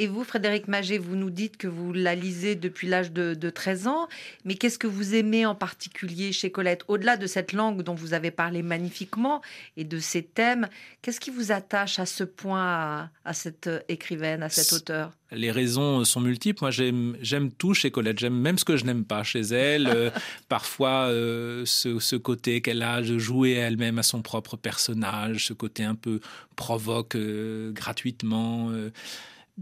Et 0.00 0.06
vous, 0.06 0.24
Frédéric 0.24 0.66
Maget, 0.66 0.96
vous 0.96 1.14
nous 1.14 1.28
dites 1.28 1.58
que 1.58 1.68
vous 1.68 1.92
la 1.92 2.14
lisez 2.14 2.54
depuis 2.54 2.88
l'âge 2.88 3.12
de, 3.12 3.50
13 3.50 3.86
ans, 3.86 4.08
mais 4.46 4.54
qu'est-ce 4.54 4.78
que 4.78 4.86
vous 4.86 5.14
aimez 5.14 5.44
en 5.44 5.54
particulier 5.54 6.32
chez 6.32 6.50
Colette? 6.50 6.84
Au-delà 6.88 7.18
de 7.18 7.26
cette 7.26 7.52
langue 7.52 7.82
dont 7.82 7.92
vous 7.92 8.14
avez 8.14 8.30
parlé 8.30 8.62
magnifiquement 8.62 9.42
et 9.76 9.84
de 9.84 9.98
ces 9.98 10.22
thèmes, 10.22 10.68
qu'est-ce 11.02 11.20
qui 11.20 11.30
vous 11.30 11.52
attache 11.52 11.98
à 11.98 12.06
ce 12.06 12.24
point 12.24 13.10
à, 13.26 13.34
cette 13.34 13.68
écrivaine, 13.90 14.42
à 14.42 14.48
cet 14.48 14.72
auteur? 14.72 15.12
les 15.32 15.50
raisons 15.50 16.04
sont 16.04 16.20
multiples. 16.20 16.58
Moi, 16.62 16.70
j'aime 16.70 17.50
tout 17.56 17.74
chez 17.74 17.90
Colette. 17.90 18.18
J'aime 18.18 18.34
même 18.34 18.58
ce 18.58 18.64
que 18.64 18.76
je 18.76 18.84
n'aime 18.84 19.04
pas 19.04 19.22
chez 19.22 19.40
elle. 19.40 19.86
Euh, 19.86 20.10
parfois, 20.48 21.04
euh, 21.04 21.62
ce, 21.66 22.16
côté 22.16 22.60
qu'elle 22.62 22.82
a 22.82 23.00
de 23.00 23.18
jouer 23.18 23.52
elle-même 23.52 23.98
à 23.98 24.02
son 24.02 24.22
propre 24.22 24.56
personnage, 24.56 25.46
ce 25.46 25.52
côté 25.52 25.84
un 25.84 25.94
peu 25.94 26.20
provoque 26.56 27.14
euh, 27.14 27.70
gratuitement. 27.70 28.70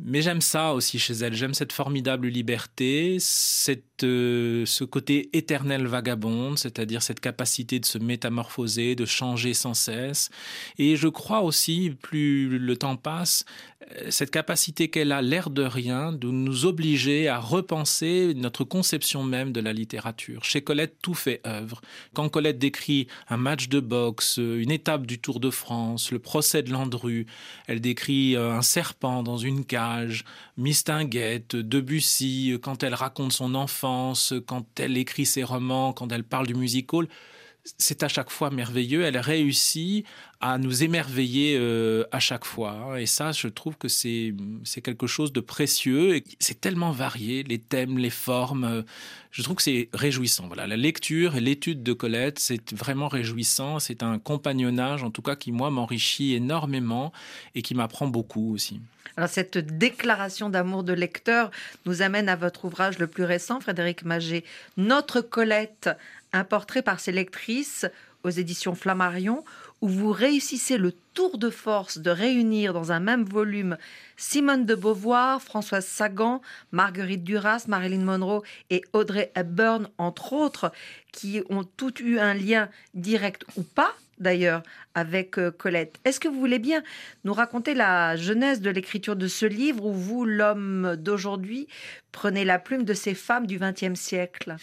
Mais 0.05 0.23
j'aime 0.23 0.41
ça 0.41 0.75
aussi 0.75 0.99
chez 0.99 1.15
elle. 1.15 1.35
J'aime 1.35 1.55
cette 1.55 1.73
formidable 1.73 2.29
liberté, 2.29 3.17
cette, 3.21 4.05
euh, 4.05 4.65
ce 4.65 4.85
côté 4.85 5.29
éternel 5.33 5.87
vagabonde, 5.87 6.59
c'est-à-dire 6.59 7.03
cette 7.03 7.21
capacité 7.21 7.81
de 7.81 7.85
se 7.85 7.99
métamorphoser, 7.99 8.95
de 8.95 9.05
changer 9.05 9.55
sans 9.55 9.75
cesse. 9.75 10.31
Et 10.79 10.95
je 10.97 11.09
crois 11.09 11.41
aussi, 11.41 11.97
plus 12.01 12.59
le 12.59 12.77
temps 12.77 12.97
passe, 12.97 13.45
cette 14.11 14.31
capacité 14.31 14.89
qu'elle 14.89 15.13
a, 15.13 15.23
l'air 15.23 15.51
de 15.51 15.63
rien, 15.63 16.13
de 16.13 16.29
nous 16.29 16.67
obliger 16.67 17.29
à 17.29 17.39
repenser 17.39 18.33
notre 18.37 18.65
conception 18.65 19.25
même 19.25 19.53
de 19.53 19.61
la 19.61 19.73
littérature. 19.73 20.45
Chez 20.45 20.63
Colette, 20.63 20.97
tout 21.03 21.15
fait 21.15 21.41
œuvre. 21.47 21.81
Quand 22.15 22.29
Colette 22.29 22.59
décrit 22.59 23.07
un 23.29 23.37
match 23.37 23.69
de 23.69 23.81
boxe, 23.81 24.39
une 24.39 24.71
étape 24.71 25.07
du 25.07 25.19
Tour 25.19 25.41
de 25.41 25.51
France, 25.51 26.13
le 26.13 26.19
procès 26.19 26.63
de 26.63 26.71
Landru, 26.71 27.27
elle 27.67 27.81
décrit 27.81 28.37
euh, 28.37 28.53
un 28.53 28.63
serpent 28.63 29.23
dans 29.23 29.39
une 29.39 29.65
cage, 29.65 30.25
Mistinguette, 30.57 31.57
Debussy, 31.57 32.59
quand 32.63 32.83
elle 32.83 32.95
raconte 32.95 33.33
son 33.33 33.55
enfance, 33.55 34.35
quand 34.47 34.67
elle 34.81 34.97
écrit 34.97 35.27
ses 35.27 35.45
romans, 35.45 35.93
quand 35.93 36.13
elle 36.13 36.25
parle 36.25 36.47
du 36.47 36.55
musical, 36.55 37.09
c'est 37.79 38.03
à 38.03 38.09
chaque 38.09 38.31
fois 38.31 38.51
merveilleux. 38.51 39.03
Elle 39.03 39.19
réussit 39.19 40.07
à 40.41 40.59
nous 40.59 40.85
émerveiller 40.85 41.57
euh, 41.59 42.05
à 42.13 42.21
chaque 42.21 42.45
fois. 42.45 43.01
Et 43.01 43.07
ça, 43.07 43.33
je 43.33 43.49
trouve 43.49 43.77
que 43.77 43.89
c'est 43.89 44.33
quelque 44.83 45.07
chose 45.07 45.33
de 45.33 45.41
précieux. 45.41 46.23
C'est 46.39 46.61
tellement 46.61 46.93
varié, 46.93 47.43
les 47.43 47.59
thèmes, 47.59 47.99
les 47.99 48.11
formes. 48.11 48.65
Euh, 48.65 48.83
je 49.31 49.43
trouve 49.43 49.57
que 49.57 49.63
c'est 49.63 49.89
réjouissant. 49.93 50.47
Voilà, 50.47 50.67
la 50.67 50.77
lecture 50.77 51.37
et 51.37 51.41
l'étude 51.41 51.83
de 51.83 51.93
Colette, 51.93 52.39
c'est 52.39 52.73
vraiment 52.73 53.09
réjouissant. 53.09 53.79
C'est 53.79 54.03
un 54.03 54.19
compagnonnage, 54.19 55.03
en 55.03 55.11
tout 55.11 55.23
cas, 55.23 55.37
qui 55.37 55.53
moi 55.53 55.71
m'enrichit 55.71 56.35
énormément 56.35 57.13
et 57.55 57.63
qui 57.63 57.75
m'apprend 57.75 58.07
beaucoup 58.07 58.55
aussi. 58.55 58.81
Alors 59.17 59.29
cette 59.29 59.59
déclaration 59.59 60.49
d'amour 60.49 60.85
de 60.85 60.93
lecteur 60.93 61.51
nous 61.87 62.03
amène 62.03 62.29
à 62.29 62.37
votre 62.37 62.67
ouvrage 62.67 63.01
le 63.01 63.09
plus 63.09 63.25
récent, 63.25 63.61
Frédéric 63.61 64.05
Maget, 64.05 64.45
Notre 64.77 65.21
Colette, 65.21 65.91
un 66.33 66.45
portrait 66.45 66.83
par 66.83 67.01
ses 67.01 67.13
lectrices 67.13 67.87
aux 68.25 68.31
éditions 68.31 68.75
Flammarion, 68.75 69.45
où 69.81 69.89
vous 69.89 70.11
réussissez 70.11 70.77
le 70.77 70.93
tour 71.15 71.39
de 71.39 71.51
force 71.51 71.99
de 71.99 72.11
réunir 72.11 72.73
dans 72.73 72.91
un 72.91 73.01
même 73.01 73.25
volume 73.25 73.77
Simone 74.17 74.67
de 74.67 74.75
Beauvoir, 74.75 75.41
Françoise 75.41 75.87
Sagan, 75.87 76.43
Marguerite 76.73 77.23
Duras, 77.23 77.65
Marilyn 77.69 78.05
Monroe 78.05 78.43
et 78.71 78.83
Audrey 78.93 79.31
Hepburn, 79.37 79.89
entre 79.99 80.33
autres, 80.33 80.73
qui 81.13 81.43
ont 81.49 81.65
toutes 81.65 82.01
eu 82.01 82.19
un 82.19 82.35
lien 82.35 82.69
direct 82.95 83.45
ou 83.57 83.63
pas 83.63 83.95
d'ailleurs 84.19 84.63
avec 84.95 85.39
euh, 85.39 85.51
Colette. 85.51 85.99
Est-ce 86.05 86.21
que 86.21 86.29
vous 86.29 86.39
voulez 86.39 86.59
bien 86.59 86.83
nous 87.25 87.33
raconter 87.33 87.75
la 87.75 88.17
genèse 88.17 88.61
de 88.61 88.71
l'écriture 88.71 89.17
de 89.17 89.29
ce 89.29 89.47
livre 89.47 89.85
où 89.85 89.93
vous, 89.93 90.25
l'homme 90.25 90.97
d'aujourd'hui, 90.97 91.69
prenez 92.11 92.45
la 92.45 92.59
plume 92.59 92.85
de 92.85 92.95
ces 92.95 93.15
femmes 93.15 93.47
du 93.47 93.59
XXe 93.59 93.95
siècle? 93.95 94.57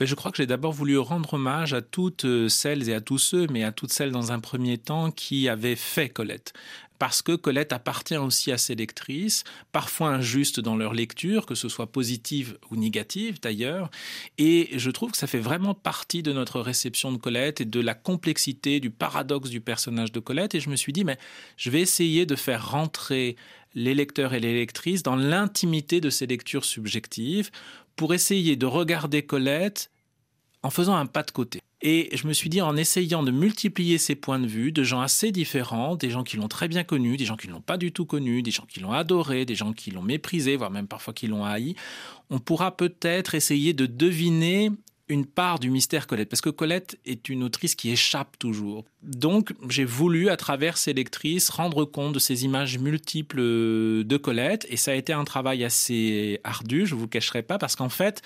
Ben, 0.00 0.06
je 0.06 0.14
crois 0.14 0.32
que 0.32 0.38
j'ai 0.38 0.46
d'abord 0.46 0.72
voulu 0.72 0.98
rendre 0.98 1.34
hommage 1.34 1.72
à 1.72 1.80
toutes 1.80 2.24
euh, 2.24 2.48
celles 2.48 2.88
et 2.88 2.94
à 2.94 3.00
tous 3.00 3.18
ceux, 3.18 3.46
mais 3.48 3.62
à 3.62 3.70
toutes 3.70 3.92
celles 3.92 4.10
dans 4.10 4.32
un 4.32 4.40
premier 4.40 4.76
temps 4.76 5.10
qui 5.12 5.48
avaient 5.48 5.76
fait 5.76 6.08
Colette. 6.08 6.52
Parce 6.98 7.22
que 7.22 7.32
Colette 7.32 7.72
appartient 7.72 8.16
aussi 8.16 8.50
à 8.50 8.58
ses 8.58 8.74
lectrices, 8.74 9.44
parfois 9.72 10.10
injustes 10.10 10.60
dans 10.60 10.76
leur 10.76 10.94
lecture, 10.94 11.44
que 11.44 11.54
ce 11.54 11.68
soit 11.68 11.90
positive 11.90 12.56
ou 12.70 12.76
négative 12.76 13.40
d'ailleurs, 13.40 13.90
et 14.38 14.70
je 14.74 14.90
trouve 14.90 15.10
que 15.10 15.18
ça 15.18 15.26
fait 15.26 15.40
vraiment 15.40 15.74
partie 15.74 16.22
de 16.22 16.32
notre 16.32 16.60
réception 16.60 17.12
de 17.12 17.18
Colette 17.18 17.60
et 17.60 17.64
de 17.64 17.80
la 17.80 17.94
complexité, 17.94 18.80
du 18.80 18.90
paradoxe 18.90 19.50
du 19.50 19.60
personnage 19.60 20.12
de 20.12 20.20
Colette, 20.20 20.54
et 20.54 20.60
je 20.60 20.70
me 20.70 20.76
suis 20.76 20.92
dit, 20.92 21.04
mais 21.04 21.18
je 21.56 21.70
vais 21.70 21.80
essayer 21.80 22.26
de 22.26 22.36
faire 22.36 22.70
rentrer 22.70 23.36
les 23.74 23.94
lecteurs 23.94 24.34
et 24.34 24.40
les 24.40 24.54
lectrices 24.54 25.02
dans 25.02 25.16
l'intimité 25.16 26.00
de 26.00 26.10
ces 26.10 26.26
lectures 26.26 26.64
subjectives 26.64 27.50
pour 27.96 28.14
essayer 28.14 28.56
de 28.56 28.66
regarder 28.66 29.22
Colette 29.22 29.90
en 30.62 30.70
faisant 30.70 30.94
un 30.94 31.06
pas 31.06 31.22
de 31.22 31.30
côté. 31.30 31.60
Et 31.82 32.08
je 32.16 32.26
me 32.26 32.32
suis 32.32 32.48
dit, 32.48 32.62
en 32.62 32.76
essayant 32.76 33.22
de 33.22 33.30
multiplier 33.30 33.98
ces 33.98 34.14
points 34.14 34.38
de 34.38 34.46
vue 34.46 34.72
de 34.72 34.82
gens 34.82 35.02
assez 35.02 35.30
différents, 35.32 35.96
des 35.96 36.08
gens 36.08 36.24
qui 36.24 36.38
l'ont 36.38 36.48
très 36.48 36.66
bien 36.66 36.82
connu, 36.82 37.18
des 37.18 37.26
gens 37.26 37.36
qui 37.36 37.46
ne 37.46 37.52
l'ont 37.52 37.60
pas 37.60 37.76
du 37.76 37.92
tout 37.92 38.06
connu, 38.06 38.42
des 38.42 38.50
gens 38.50 38.64
qui 38.66 38.80
l'ont 38.80 38.92
adoré, 38.92 39.44
des 39.44 39.54
gens 39.54 39.74
qui 39.74 39.90
l'ont 39.90 40.02
méprisé, 40.02 40.56
voire 40.56 40.70
même 40.70 40.88
parfois 40.88 41.12
qui 41.12 41.26
l'ont 41.26 41.44
haï, 41.44 41.74
on 42.30 42.38
pourra 42.38 42.74
peut-être 42.74 43.34
essayer 43.34 43.74
de 43.74 43.84
deviner 43.84 44.70
une 45.08 45.26
part 45.26 45.58
du 45.58 45.70
mystère 45.70 46.06
Colette, 46.06 46.30
parce 46.30 46.40
que 46.40 46.50
Colette 46.50 46.98
est 47.04 47.28
une 47.28 47.42
autrice 47.42 47.74
qui 47.74 47.90
échappe 47.90 48.38
toujours. 48.38 48.84
Donc 49.02 49.54
j'ai 49.68 49.84
voulu, 49.84 50.30
à 50.30 50.36
travers 50.36 50.78
ces 50.78 50.94
lectrices, 50.94 51.50
rendre 51.50 51.84
compte 51.84 52.14
de 52.14 52.18
ces 52.18 52.44
images 52.44 52.78
multiples 52.78 53.40
de 53.40 54.16
Colette, 54.16 54.66
et 54.70 54.76
ça 54.76 54.92
a 54.92 54.94
été 54.94 55.12
un 55.12 55.24
travail 55.24 55.62
assez 55.62 56.40
ardu, 56.42 56.86
je 56.86 56.94
ne 56.94 57.00
vous 57.00 57.08
cacherai 57.08 57.42
pas, 57.42 57.58
parce 57.58 57.76
qu'en 57.76 57.90
fait, 57.90 58.22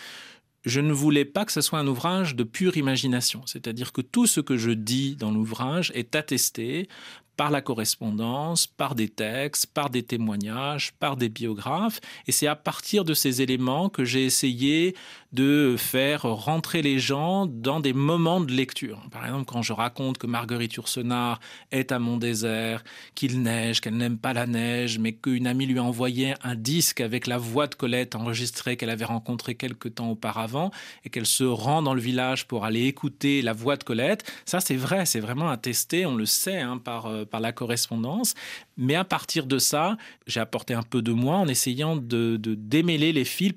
je 0.64 0.80
ne 0.80 0.92
voulais 0.92 1.24
pas 1.24 1.44
que 1.44 1.52
ce 1.52 1.60
soit 1.60 1.78
un 1.78 1.86
ouvrage 1.86 2.36
de 2.36 2.44
pure 2.44 2.76
imagination, 2.76 3.42
c'est-à-dire 3.46 3.92
que 3.92 4.00
tout 4.00 4.26
ce 4.26 4.40
que 4.40 4.56
je 4.56 4.70
dis 4.70 5.16
dans 5.16 5.30
l'ouvrage 5.30 5.90
est 5.94 6.14
attesté 6.14 6.88
par 7.38 7.52
la 7.52 7.60
correspondance, 7.60 8.66
par 8.66 8.96
des 8.96 9.08
textes, 9.08 9.68
par 9.72 9.90
des 9.90 10.02
témoignages, 10.02 10.92
par 10.98 11.16
des 11.16 11.28
biographes. 11.28 12.00
Et 12.26 12.32
c'est 12.32 12.48
à 12.48 12.56
partir 12.56 13.04
de 13.04 13.14
ces 13.14 13.42
éléments 13.42 13.88
que 13.88 14.04
j'ai 14.04 14.24
essayé 14.24 14.96
de 15.32 15.76
faire 15.78 16.22
rentrer 16.22 16.80
les 16.80 16.98
gens 16.98 17.46
dans 17.46 17.80
des 17.80 17.92
moments 17.92 18.40
de 18.40 18.50
lecture. 18.50 19.00
Par 19.10 19.26
exemple, 19.26 19.44
quand 19.44 19.62
je 19.62 19.72
raconte 19.72 20.18
que 20.18 20.26
Marguerite 20.26 20.74
Yourcenar 20.74 21.38
est 21.70 21.92
à 21.92 21.98
Mont-Désert, 21.98 22.82
qu'il 23.14 23.42
neige, 23.42 23.80
qu'elle 23.80 23.96
n'aime 23.96 24.18
pas 24.18 24.32
la 24.32 24.46
neige, 24.46 24.98
mais 24.98 25.12
qu'une 25.12 25.46
amie 25.46 25.66
lui 25.66 25.78
a 25.78 25.84
envoyé 25.84 26.34
un 26.42 26.54
disque 26.54 27.00
avec 27.00 27.26
la 27.26 27.38
voix 27.38 27.66
de 27.66 27.74
Colette 27.74 28.16
enregistrée 28.16 28.76
qu'elle 28.76 28.90
avait 28.90 29.04
rencontrée 29.04 29.54
quelque 29.54 29.88
temps 29.88 30.10
auparavant 30.10 30.70
et 31.04 31.10
qu'elle 31.10 31.26
se 31.26 31.44
rend 31.44 31.82
dans 31.82 31.94
le 31.94 32.00
village 32.00 32.46
pour 32.46 32.64
aller 32.64 32.86
écouter 32.86 33.42
la 33.42 33.52
voix 33.52 33.76
de 33.76 33.84
Colette. 33.84 34.24
Ça, 34.46 34.60
c'est 34.60 34.76
vrai, 34.76 35.04
c'est 35.04 35.20
vraiment 35.20 35.50
attesté, 35.50 36.06
on 36.06 36.16
le 36.16 36.26
sait 36.26 36.60
hein, 36.60 36.78
par, 36.78 37.06
euh, 37.06 37.26
par 37.28 37.40
la 37.40 37.52
correspondance. 37.52 38.34
Mais 38.76 38.94
à 38.94 39.04
partir 39.04 39.46
de 39.46 39.58
ça, 39.58 39.96
j'ai 40.26 40.40
apporté 40.40 40.74
un 40.74 40.82
peu 40.82 41.02
de 41.02 41.12
moi 41.12 41.36
en 41.36 41.48
essayant 41.48 41.96
de, 41.96 42.36
démêler 42.36 43.12
les 43.12 43.24
fils. 43.24 43.54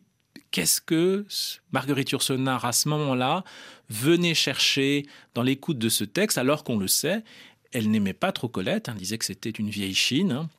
Qu'est-ce 0.52 0.82
que 0.82 1.26
Marguerite 1.72 2.12
Yourcenar, 2.12 2.66
à 2.66 2.74
ce 2.74 2.90
moment-là, 2.90 3.46
venait 3.90 4.34
chercher 4.34 5.06
dans 5.34 5.44
l'écoute 5.44 5.78
de 5.78 5.88
ce 5.88 6.04
texte, 6.04 6.38
alors 6.38 6.66
qu'on 6.66 6.78
le 6.78 6.88
sait, 6.88 7.24
elle 7.72 7.90
n'aimait 7.90 8.14
pas 8.14 8.34
trop 8.34 8.50
Colette, 8.50 8.90
elle 8.90 8.96
disait 8.96 9.18
que 9.18 9.26
c'était 9.26 9.50
une 9.50 9.70
vieille 9.70 9.96
Chine. 9.96 10.32
Hein. 10.34 10.50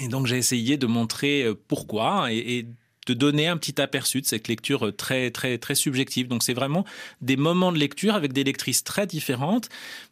Et 0.00 0.08
donc 0.08 0.26
j'ai 0.26 0.38
essayé 0.38 0.78
de 0.78 0.86
montrer 0.86 1.44
euh, 1.44 1.54
pourquoi 1.68 2.32
et 2.32 2.66
de 3.06 3.14
donner 3.14 3.46
un 3.48 3.56
petit 3.56 3.80
aperçu 3.80 4.20
de 4.20 4.26
cette 4.26 4.48
lecture 4.48 4.86
euh, 4.86 4.92
très, 4.92 5.30
très, 5.30 5.58
très 5.58 5.74
subjective. 5.74 6.28
Donc, 6.28 6.42
c'est 6.42 6.54
vraiment 6.54 6.84
des 7.20 7.36
moments 7.36 7.72
de 7.72 7.78
lecture 7.78 8.14
avec 8.14 8.32
des 8.32 8.44
lectrices 8.44 8.84
très 8.84 9.06
différentes, 9.06 9.68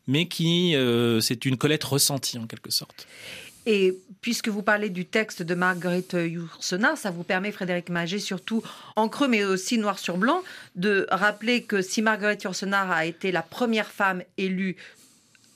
mais 0.07 0.27
qui, 0.27 0.75
euh, 0.77 1.21
c'est 1.21 1.45
une 1.45 1.57
Colette 1.57 1.85
ressentie 1.85 2.39
en 2.39 2.47
quelque 2.47 2.71
sorte. 2.71 3.07
Et 3.67 3.99
puisque 4.21 4.49
vous 4.49 4.63
parlez 4.63 4.91
du 4.91 5.07
texte 5.07 5.43
de 5.43 5.55
Marguerite 5.55 6.13
Yourcenar, 6.13 6.99
ça 6.99 7.11
vous 7.11 7.23
permet, 7.23 7.51
Frédéric 7.51 7.89
Maget, 7.89 8.19
surtout 8.19 8.63
en 8.95 9.09
creux, 9.09 9.29
mais 9.29 9.45
aussi 9.45 9.79
noir 9.79 9.99
sur 9.99 10.19
blanc, 10.19 10.43
de 10.77 11.07
rappeler 11.11 11.63
que 11.63 11.81
si 11.81 12.03
Marguerite 12.03 12.43
Yourcenar 12.43 12.91
a 12.91 13.07
été 13.07 13.33
la 13.33 13.43
première 13.43 13.89
femme 13.89 14.23
élue 14.37 14.77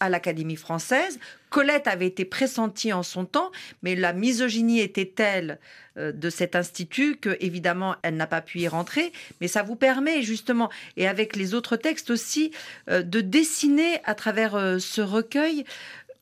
à 0.00 0.08
l'Académie 0.08 0.56
française. 0.56 1.18
Colette 1.50 1.87
avait 1.87 2.06
été 2.06 2.24
pressentie 2.24 2.92
en 2.92 3.02
son 3.02 3.24
temps, 3.24 3.50
mais 3.82 3.94
la 3.94 4.12
misogynie 4.12 4.80
était 4.80 5.06
telle 5.06 5.58
euh, 5.96 6.12
de 6.12 6.30
cet 6.30 6.56
institut 6.56 7.16
que, 7.16 7.37
évidemment, 7.40 7.96
elle 8.02 8.16
n'a 8.16 8.26
pas 8.26 8.40
pu 8.40 8.61
y 8.61 8.68
rentrer. 8.68 9.12
Mais 9.40 9.48
ça 9.48 9.62
vous 9.62 9.76
permet 9.76 10.22
justement, 10.22 10.70
et 10.96 11.08
avec 11.08 11.37
les 11.37 11.54
autres 11.54 11.76
textes 11.76 12.11
aussi, 12.11 12.52
euh, 12.90 13.02
de 13.02 13.20
dessiner 13.20 14.00
à 14.04 14.14
travers 14.14 14.54
euh, 14.54 14.78
ce 14.78 15.00
recueil 15.00 15.64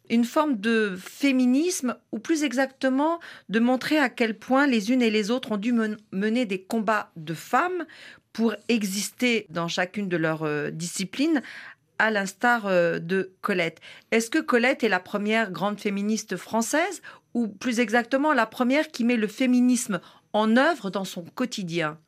une 0.09 0.25
forme 0.25 0.61
de 0.61 0.97
féminisme, 0.97 1.97
ou 2.13 2.21
plus 2.21 2.45
exactement 2.45 3.19
de 3.49 3.59
montrer 3.59 3.99
à 3.99 4.09
quel 4.09 4.39
point 4.39 4.69
les 4.69 4.93
unes 4.93 5.03
et 5.03 5.11
les 5.11 5.33
autres 5.33 5.51
ont 5.51 5.57
dû 5.57 5.75
mener 6.13 6.47
des 6.47 6.63
combats 6.63 7.11
de 7.17 7.35
femmes 7.35 7.85
pour 8.33 8.55
exister 8.69 9.47
dans 9.51 9.67
chacune 9.67 10.09
de 10.09 10.17
leurs 10.17 10.71
disciplines 10.71 11.43
à 11.99 12.11
l'instar 12.11 12.67
euh, 12.67 12.99
de 12.99 13.33
Colette. 13.41 13.81
Est-ce 14.11 14.31
que 14.31 14.39
Colette 14.39 14.85
est 14.85 14.89
la 14.89 15.01
première 15.01 15.51
grande 15.51 15.81
féministe 15.81 16.37
française 16.37 17.03
ou 17.35 17.49
plus 17.49 17.81
exactement 17.81 18.33
la 18.33 18.47
première 18.47 18.89
qui 18.89 19.05
met 19.05 19.17
le 19.17 19.27
féminisme 19.29 20.01
en 20.33 20.57
œuvre 20.57 20.91
dans 20.91 21.05
son 21.05 21.23
quotidien? 21.23 21.99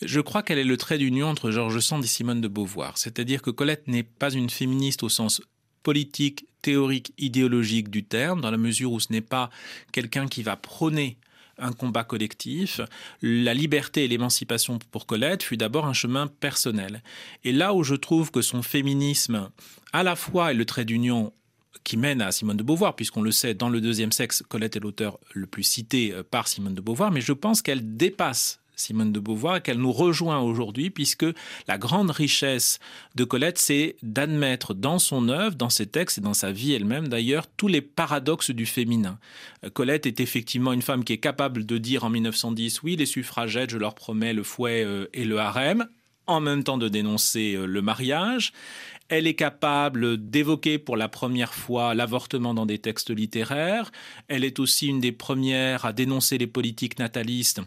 Je 0.00 0.20
crois 0.20 0.42
qu'elle 0.42 0.58
est 0.58 0.64
le 0.64 0.76
trait 0.76 0.98
d'union 0.98 1.28
entre 1.28 1.50
Georges 1.50 1.80
Sand 1.80 2.04
et 2.04 2.08
Simone 2.08 2.40
de 2.40 2.48
Beauvoir. 2.48 2.98
C'est-à-dire 2.98 3.42
que 3.42 3.50
Colette 3.50 3.86
n'est 3.86 4.02
pas 4.02 4.30
une 4.30 4.50
féministe 4.50 5.02
au 5.02 5.08
sens 5.08 5.40
politique, 5.82 6.46
théorique, 6.62 7.12
idéologique 7.18 7.90
du 7.90 8.04
terme, 8.04 8.40
dans 8.40 8.50
la 8.50 8.56
mesure 8.56 8.92
où 8.92 9.00
ce 9.00 9.12
n'est 9.12 9.20
pas 9.20 9.50
quelqu'un 9.92 10.26
qui 10.26 10.42
va 10.42 10.56
prôner 10.56 11.18
un 11.62 11.72
combat 11.72 12.04
collectif. 12.04 12.80
La 13.22 13.54
liberté 13.54 14.04
et 14.04 14.08
l'émancipation 14.08 14.78
pour 14.90 15.06
Colette 15.06 15.42
fut 15.42 15.56
d'abord 15.56 15.86
un 15.86 15.92
chemin 15.92 16.26
personnel. 16.26 17.02
Et 17.44 17.52
là 17.52 17.74
où 17.74 17.82
je 17.82 17.94
trouve 17.94 18.30
que 18.30 18.42
son 18.42 18.62
féminisme, 18.62 19.50
à 19.92 20.02
la 20.02 20.16
fois 20.16 20.50
est 20.50 20.54
le 20.54 20.64
trait 20.64 20.84
d'union 20.84 21.32
qui 21.84 21.96
mène 21.96 22.22
à 22.22 22.32
Simone 22.32 22.56
de 22.56 22.62
Beauvoir, 22.62 22.94
puisqu'on 22.94 23.22
le 23.22 23.32
sait, 23.32 23.54
dans 23.54 23.68
le 23.68 23.80
deuxième 23.80 24.12
sexe, 24.12 24.42
Colette 24.48 24.76
est 24.76 24.80
l'auteur 24.80 25.18
le 25.32 25.46
plus 25.46 25.64
cité 25.64 26.12
euh, 26.12 26.22
par 26.22 26.46
Simone 26.46 26.74
de 26.74 26.80
Beauvoir, 26.80 27.10
mais 27.10 27.20
je 27.20 27.32
pense 27.32 27.62
qu'elle 27.62 27.96
dépasse 27.96 28.61
Simone 28.76 29.12
de 29.12 29.20
Beauvoir, 29.20 29.62
qu'elle 29.62 29.78
nous 29.78 29.92
rejoint 29.92 30.40
aujourd'hui, 30.40 30.90
puisque 30.90 31.26
la 31.68 31.78
grande 31.78 32.10
richesse 32.10 32.78
de 33.14 33.24
Colette, 33.24 33.58
c'est 33.58 33.96
d'admettre 34.02 34.74
dans 34.74 34.98
son 34.98 35.28
œuvre, 35.28 35.56
dans 35.56 35.70
ses 35.70 35.86
textes 35.86 36.18
et 36.18 36.20
dans 36.20 36.34
sa 36.34 36.52
vie 36.52 36.72
elle-même 36.72 37.08
d'ailleurs, 37.08 37.46
tous 37.56 37.68
les 37.68 37.80
paradoxes 37.80 38.50
du 38.50 38.66
féminin. 38.66 39.18
Euh, 39.64 39.70
Colette 39.70 40.06
est 40.06 40.20
effectivement 40.20 40.72
une 40.72 40.82
femme 40.82 41.04
qui 41.04 41.12
est 41.12 41.18
capable 41.18 41.66
de 41.66 41.78
dire 41.78 42.04
en 42.04 42.10
1910, 42.10 42.82
oui, 42.82 42.96
les 42.96 43.06
suffragettes, 43.06 43.70
je 43.70 43.78
leur 43.78 43.94
promets 43.94 44.32
le 44.32 44.42
fouet 44.42 44.84
euh, 44.84 45.06
et 45.12 45.24
le 45.24 45.38
harem, 45.38 45.86
en 46.26 46.40
même 46.40 46.64
temps 46.64 46.78
de 46.78 46.88
dénoncer 46.88 47.54
euh, 47.54 47.66
le 47.66 47.82
mariage. 47.82 48.52
Elle 49.08 49.26
est 49.26 49.34
capable 49.34 50.16
d'évoquer 50.30 50.78
pour 50.78 50.96
la 50.96 51.08
première 51.08 51.52
fois 51.52 51.94
l'avortement 51.94 52.54
dans 52.54 52.64
des 52.64 52.78
textes 52.78 53.10
littéraires. 53.10 53.92
Elle 54.28 54.44
est 54.44 54.58
aussi 54.58 54.86
une 54.86 55.00
des 55.00 55.12
premières 55.12 55.84
à 55.84 55.92
dénoncer 55.92 56.38
les 56.38 56.46
politiques 56.46 56.98
natalistes 56.98 57.60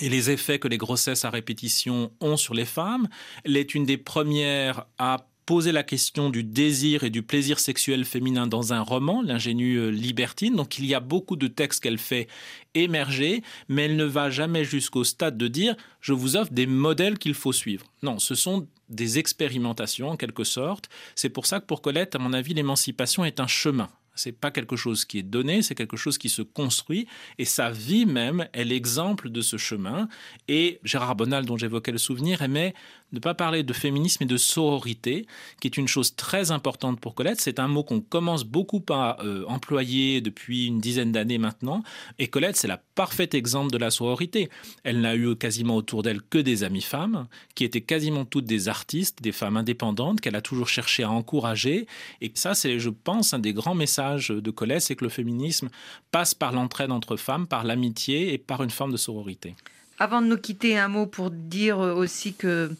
et 0.00 0.08
les 0.08 0.30
effets 0.30 0.58
que 0.58 0.68
les 0.68 0.78
grossesses 0.78 1.24
à 1.24 1.30
répétition 1.30 2.12
ont 2.20 2.36
sur 2.36 2.54
les 2.54 2.64
femmes. 2.64 3.08
Elle 3.44 3.56
est 3.56 3.74
une 3.74 3.84
des 3.84 3.96
premières 3.96 4.86
à 4.98 5.26
poser 5.48 5.72
la 5.72 5.82
question 5.82 6.28
du 6.28 6.44
désir 6.44 7.04
et 7.04 7.10
du 7.10 7.22
plaisir 7.22 7.58
sexuel 7.58 8.04
féminin 8.04 8.46
dans 8.46 8.74
un 8.74 8.82
roman, 8.82 9.22
l'ingénue 9.22 9.76
euh, 9.76 9.88
libertine. 9.88 10.54
Donc 10.56 10.78
il 10.78 10.84
y 10.84 10.94
a 10.94 11.00
beaucoup 11.00 11.36
de 11.36 11.46
textes 11.46 11.82
qu'elle 11.82 11.96
fait 11.96 12.28
émerger, 12.74 13.42
mais 13.66 13.86
elle 13.86 13.96
ne 13.96 14.04
va 14.04 14.28
jamais 14.28 14.64
jusqu'au 14.64 15.04
stade 15.04 15.38
de 15.38 15.48
dire 15.48 15.74
je 16.02 16.12
vous 16.12 16.36
offre 16.36 16.52
des 16.52 16.66
modèles 16.66 17.16
qu'il 17.16 17.32
faut 17.32 17.54
suivre. 17.54 17.86
Non, 18.02 18.18
ce 18.18 18.34
sont 18.34 18.66
des 18.90 19.18
expérimentations 19.18 20.10
en 20.10 20.16
quelque 20.18 20.44
sorte. 20.44 20.90
C'est 21.14 21.30
pour 21.30 21.46
ça 21.46 21.60
que 21.60 21.66
pour 21.66 21.80
Colette, 21.80 22.14
à 22.14 22.18
mon 22.18 22.34
avis, 22.34 22.52
l'émancipation 22.52 23.24
est 23.24 23.40
un 23.40 23.46
chemin. 23.46 23.88
C'est 24.18 24.32
pas 24.32 24.50
quelque 24.50 24.76
chose 24.76 25.04
qui 25.04 25.18
est 25.18 25.22
donné, 25.22 25.62
c'est 25.62 25.74
quelque 25.74 25.96
chose 25.96 26.18
qui 26.18 26.28
se 26.28 26.42
construit. 26.42 27.06
Et 27.38 27.44
sa 27.44 27.70
vie 27.70 28.06
même 28.06 28.48
est 28.52 28.64
l'exemple 28.64 29.30
de 29.30 29.40
ce 29.40 29.56
chemin. 29.56 30.08
Et 30.48 30.80
Gérard 30.84 31.16
Bonal, 31.16 31.46
dont 31.46 31.56
j'évoquais 31.56 31.92
le 31.92 31.98
souvenir, 31.98 32.42
aimait 32.42 32.74
ne 33.12 33.20
pas 33.20 33.34
parler 33.34 33.62
de 33.62 33.72
féminisme 33.72 34.24
et 34.24 34.26
de 34.26 34.36
sororité, 34.36 35.26
qui 35.60 35.68
est 35.68 35.76
une 35.76 35.88
chose 35.88 36.14
très 36.14 36.50
importante 36.50 37.00
pour 37.00 37.14
Colette. 37.14 37.40
C'est 37.40 37.58
un 37.58 37.68
mot 37.68 37.82
qu'on 37.82 38.00
commence 38.00 38.44
beaucoup 38.44 38.84
à 38.90 39.22
euh, 39.22 39.44
employer 39.46 40.20
depuis 40.20 40.66
une 40.66 40.80
dizaine 40.80 41.12
d'années 41.12 41.38
maintenant. 41.38 41.82
Et 42.18 42.28
Colette, 42.28 42.56
c'est 42.56 42.68
la 42.68 42.82
parfaite 42.98 43.34
exemple 43.34 43.70
de 43.70 43.78
la 43.78 43.92
sororité. 43.92 44.48
Elle 44.82 45.00
n'a 45.02 45.14
eu 45.14 45.36
quasiment 45.36 45.76
autour 45.76 46.02
d'elle 46.02 46.20
que 46.20 46.38
des 46.38 46.64
amies 46.64 46.82
femmes, 46.82 47.28
qui 47.54 47.62
étaient 47.62 47.80
quasiment 47.80 48.24
toutes 48.24 48.46
des 48.46 48.66
artistes, 48.66 49.22
des 49.22 49.30
femmes 49.30 49.56
indépendantes, 49.56 50.20
qu'elle 50.20 50.34
a 50.34 50.42
toujours 50.42 50.66
cherché 50.66 51.04
à 51.04 51.10
encourager. 51.12 51.86
Et 52.20 52.32
ça, 52.34 52.54
c'est, 52.54 52.80
je 52.80 52.90
pense, 52.90 53.32
un 53.34 53.38
des 53.38 53.52
grands 53.52 53.76
messages 53.76 54.30
de 54.30 54.50
Colette, 54.50 54.82
c'est 54.82 54.96
que 54.96 55.04
le 55.04 55.10
féminisme 55.10 55.68
passe 56.10 56.34
par 56.34 56.50
l'entraide 56.50 56.90
entre 56.90 57.16
femmes, 57.16 57.46
par 57.46 57.62
l'amitié 57.62 58.32
et 58.32 58.38
par 58.38 58.64
une 58.64 58.70
forme 58.70 58.90
de 58.90 58.96
sororité. 58.96 59.54
Avant 60.00 60.22
de 60.22 60.28
nous 60.28 60.38
quitter, 60.38 60.78
un 60.78 60.86
mot 60.86 61.06
pour 61.06 61.30
dire 61.30 61.78
aussi 61.78 62.34
que 62.34 62.70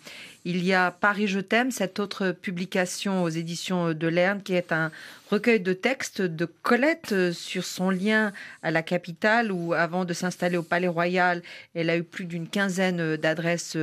il 0.44 0.64
y 0.64 0.72
a 0.72 0.92
Paris 0.92 1.26
Je 1.26 1.40
t'aime, 1.40 1.72
cette 1.72 1.98
autre 1.98 2.30
publication 2.30 3.24
aux 3.24 3.28
éditions 3.28 3.92
de 3.92 4.06
Lerne, 4.06 4.40
qui 4.40 4.54
est 4.54 4.70
un 4.70 4.92
recueil 5.30 5.58
de 5.58 5.72
textes 5.72 6.22
de 6.22 6.44
Colette 6.44 7.32
sur 7.32 7.64
son 7.64 7.90
lien 7.90 8.32
à 8.62 8.70
la 8.70 8.82
capitale, 8.82 9.50
où 9.50 9.74
avant 9.74 10.04
de 10.04 10.14
s'installer 10.14 10.56
au 10.56 10.62
Palais 10.62 10.88
Royal, 10.88 11.42
elle 11.74 11.90
a 11.90 11.96
eu 11.96 12.04
plus 12.04 12.24
d'une 12.24 12.48
quinzaine 12.48 13.16
d'adresses 13.16 13.76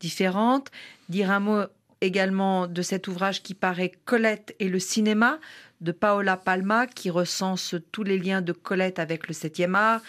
différentes. 0.00 0.70
Dire 1.08 1.32
un 1.32 1.40
mot 1.40 1.62
également 2.00 2.68
de 2.68 2.82
cet 2.82 3.08
ouvrage 3.08 3.42
qui 3.42 3.54
paraît 3.54 3.92
Colette 4.04 4.54
et 4.60 4.68
le 4.68 4.78
cinéma 4.78 5.38
de 5.80 5.90
Paola 5.92 6.36
Palma, 6.36 6.86
qui 6.86 7.10
recense 7.10 7.74
tous 7.90 8.04
les 8.04 8.18
liens 8.18 8.42
de 8.42 8.52
Colette 8.52 9.00
avec 9.00 9.26
le 9.26 9.34
7e 9.34 9.74
art 9.74 10.00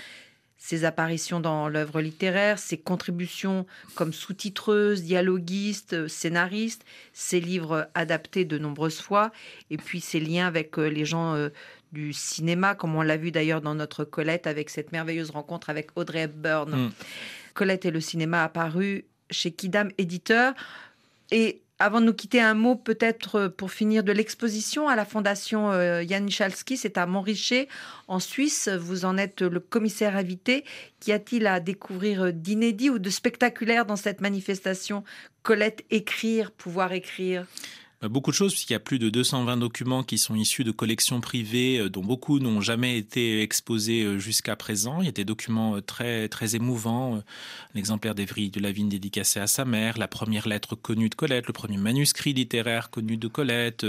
ses 0.58 0.86
apparitions 0.86 1.40
dans 1.40 1.70
l'œuvre 1.70 2.02
littéraire, 2.02 2.60
ses 2.60 2.78
contributions 2.78 3.66
comme 3.96 4.12
sous-titreuse, 4.12 5.04
dialoguiste, 5.04 6.08
scénariste, 6.08 6.84
ses 7.14 7.40
livres 7.40 7.90
adaptés 7.94 8.46
de 8.46 8.58
nombreuses 8.58 9.00
fois, 9.00 9.32
et 9.70 9.78
puis 9.78 10.02
ses 10.02 10.20
liens 10.20 10.48
avec 10.48 10.78
euh, 10.78 10.88
les 10.88 11.06
gens 11.06 11.36
euh, 11.36 11.50
du 11.92 12.12
cinéma, 12.12 12.76
comme 12.76 12.96
on 12.96 13.02
l'a 13.02 13.18
vu 13.18 13.32
d'ailleurs 13.32 13.62
dans 13.62 13.76
notre 13.76 14.04
Colette 14.04 14.48
avec 14.48 14.70
cette 14.70 14.92
merveilleuse 14.92 15.30
rencontre 15.30 15.70
avec 15.70 15.92
Audrey 15.96 16.22
Hepburn. 16.22 16.70
Mm. 16.70 16.92
Colette 17.54 17.86
et 17.86 17.92
le 17.92 18.02
cinéma 18.02 18.44
apparu 18.44 19.06
chez 19.32 19.52
Kidam 19.52 19.90
Éditeur. 19.98 20.54
Et 21.32 21.62
avant 21.80 22.02
de 22.02 22.06
nous 22.06 22.14
quitter, 22.14 22.42
un 22.42 22.54
mot 22.54 22.76
peut-être 22.76 23.36
euh, 23.36 23.50
pour 23.50 23.72
finir 23.72 24.04
de 24.04 24.12
l'exposition 24.12 24.88
à 24.88 24.96
la 24.96 25.06
Fondation 25.06 25.72
Jan 25.72 25.76
euh, 25.76 26.22
Michalski, 26.22 26.78
c'est 26.78 26.98
à 26.98 27.06
Montrichet, 27.06 27.68
en 28.08 28.20
Suisse. 28.20 28.68
Vous 28.68 29.06
en 29.06 29.18
êtes 29.18 29.42
le 29.42 29.60
commissaire 29.60 30.16
invité. 30.16 30.66
Qu'y 31.00 31.12
a-t-il 31.12 31.46
à 31.48 31.60
découvrir 31.60 32.34
d'inédit 32.34 32.90
ou 32.90 33.00
de 33.00 33.10
spectaculaire 33.10 33.86
dans 33.86 33.96
cette 33.96 34.22
manifestation? 34.22 35.04
Colette, 35.44 35.86
écrire, 35.92 36.52
pouvoir 36.52 36.94
écrire? 36.94 37.46
Beaucoup 38.04 38.30
de 38.30 38.36
choses, 38.36 38.54
puisqu'il 38.54 38.74
y 38.74 38.76
a 38.76 38.80
plus 38.80 39.00
de 39.00 39.10
220 39.10 39.58
documents 39.58 40.04
qui 40.04 40.18
sont 40.18 40.36
issus 40.36 40.64
de 40.64 40.72
collections 40.72 41.20
privées, 41.20 41.80
euh, 41.80 41.90
dont 41.90 42.04
beaucoup 42.04 42.40
n'ont 42.40 42.62
jamais 42.62 42.98
été 42.98 43.42
exposés 43.42 44.04
euh, 44.04 44.20
jusqu'à 44.20 44.56
présent. 44.56 45.02
Il 45.02 45.06
y 45.06 45.10
a 45.10 45.14
des 45.14 45.26
documents 45.26 45.76
euh, 45.76 45.82
très, 45.82 46.30
très 46.30 46.56
émouvants. 46.56 47.16
Un 47.18 47.80
exemplaire 47.80 48.14
d'Evry 48.14 48.50
de 48.50 48.60
Lavigne 48.60 48.90
dédicacé 48.90 49.40
à 49.40 49.48
sa 49.48 49.66
mère, 49.66 49.98
la 49.98 50.08
première 50.08 50.48
lettre 50.48 50.76
connue 50.76 51.10
de 51.10 51.16
Colette, 51.16 51.48
le 51.48 51.54
premier 51.54 51.78
manuscrit 51.78 52.34
littéraire 52.34 52.90
connu 52.92 53.18
de 53.18 53.28
Colette, 53.28 53.86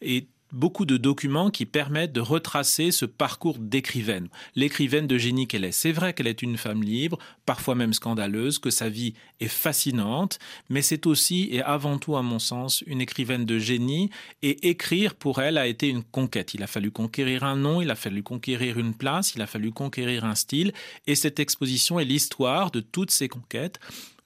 et 0.00 0.26
beaucoup 0.52 0.86
de 0.86 0.96
documents 0.96 1.50
qui 1.50 1.66
permettent 1.66 2.12
de 2.12 2.20
retracer 2.20 2.90
ce 2.90 3.04
parcours 3.04 3.58
d'écrivaine. 3.58 4.28
L'écrivaine 4.54 5.06
de 5.06 5.18
génie 5.18 5.46
qu'elle 5.46 5.64
est. 5.64 5.72
C'est 5.72 5.92
vrai 5.92 6.12
qu'elle 6.12 6.26
est 6.26 6.42
une 6.42 6.56
femme 6.56 6.82
libre, 6.82 7.18
parfois 7.46 7.74
même 7.74 7.92
scandaleuse, 7.92 8.58
que 8.58 8.70
sa 8.70 8.88
vie 8.88 9.14
est 9.40 9.48
fascinante, 9.48 10.38
mais 10.68 10.82
c'est 10.82 11.06
aussi 11.06 11.48
et 11.50 11.62
avant 11.62 11.98
tout, 11.98 12.16
à 12.16 12.22
mon 12.22 12.38
sens, 12.38 12.82
une 12.86 13.00
écrivaine 13.00 13.44
de 13.44 13.58
génie. 13.58 14.10
Et 14.42 14.68
écrire 14.70 15.14
pour 15.14 15.40
elle 15.40 15.58
a 15.58 15.66
été 15.66 15.88
une 15.88 16.02
conquête. 16.02 16.54
Il 16.54 16.62
a 16.62 16.66
fallu 16.66 16.90
conquérir 16.90 17.44
un 17.44 17.56
nom, 17.56 17.80
il 17.80 17.90
a 17.90 17.96
fallu 17.96 18.22
conquérir 18.22 18.78
une 18.78 18.94
place, 18.94 19.34
il 19.34 19.42
a 19.42 19.46
fallu 19.46 19.72
conquérir 19.72 20.24
un 20.24 20.34
style. 20.34 20.72
Et 21.06 21.14
cette 21.14 21.40
exposition 21.40 21.98
est 21.98 22.04
l'histoire 22.04 22.70
de 22.70 22.80
toutes 22.80 23.10
ces 23.10 23.28
conquêtes. 23.28 23.80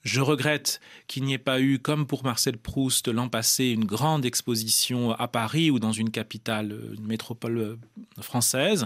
Je 0.05 0.21
regrette 0.21 0.79
qu'il 1.07 1.23
n'y 1.23 1.33
ait 1.33 1.39
pas 1.39 1.59
eu, 1.59 1.79
comme 1.79 2.05
pour 2.05 2.23
Marcel 2.23 2.57
Proust 2.57 3.07
l'an 3.07 3.27
passé, 3.27 3.65
une 3.65 3.85
grande 3.85 4.23
exposition 4.23 5.11
à 5.13 5.27
Paris 5.27 5.71
ou 5.71 5.79
dans 5.79 5.91
une 5.91 6.11
capitale, 6.11 6.77
une 6.95 7.07
métropole 7.07 7.57
euh, 7.57 7.75
française. 8.21 8.85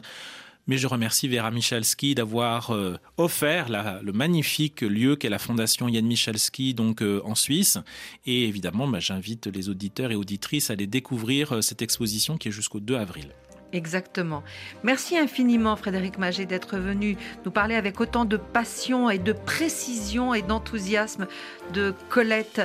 Mais 0.65 0.77
je 0.77 0.87
remercie 0.87 1.27
Vera 1.27 1.51
Michalski 1.51 2.15
d'avoir 2.15 2.71
euh, 2.71 2.97
offert 3.17 3.67
le 4.01 4.11
magnifique 4.13 4.81
lieu 4.81 5.17
qu'est 5.17 5.29
la 5.29 5.39
Fondation 5.39 5.89
Yann 5.89 6.05
Michalski 6.05 6.73
donc 6.73 7.01
euh, 7.01 7.21
en 7.25 7.35
Suisse. 7.35 7.77
Et 8.25 8.47
évidemment, 8.47 8.87
bah, 8.87 8.99
j'invite 9.01 9.47
les 9.47 9.67
auditeurs 9.67 10.11
et 10.11 10.15
auditrices 10.15 10.69
à 10.69 10.73
aller 10.73 10.87
découvrir 10.87 11.61
cette 11.61 11.81
exposition 11.81 12.37
qui 12.37 12.47
est 12.47 12.51
jusqu'au 12.51 12.79
2 12.79 12.95
avril. 12.95 13.33
Exactement. 13.71 14.43
Merci 14.83 15.17
infiniment 15.17 15.75
Frédéric 15.75 16.17
Magé 16.17 16.45
d'être 16.47 16.77
venu 16.77 17.17
nous 17.45 17.51
parler 17.51 17.75
avec 17.75 18.01
autant 18.01 18.25
de 18.25 18.37
passion 18.37 19.11
et 19.11 19.19
de 19.19 19.31
précision 19.31 20.33
et 20.33 20.41
d'enthousiasme 20.41 21.27
de 21.73 21.93
Colette. 22.09 22.61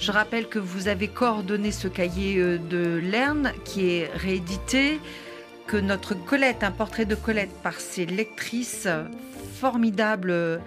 Je 0.00 0.10
rappelle 0.10 0.48
que 0.48 0.58
vous 0.58 0.88
avez 0.88 1.08
coordonné 1.08 1.70
ce 1.70 1.86
cahier 1.86 2.38
euh, 2.38 2.56
de 2.56 2.98
Lerne 2.98 3.52
qui 3.66 3.90
est 3.90 4.10
réédité, 4.14 5.00
que 5.66 5.76
notre 5.76 6.14
Colette, 6.14 6.64
un 6.64 6.70
portrait 6.70 7.04
de 7.04 7.14
Colette 7.14 7.52
par 7.62 7.74
ses 7.74 8.06
lectrices, 8.06 8.88
formidable 9.60 10.30
euh, 10.30 10.58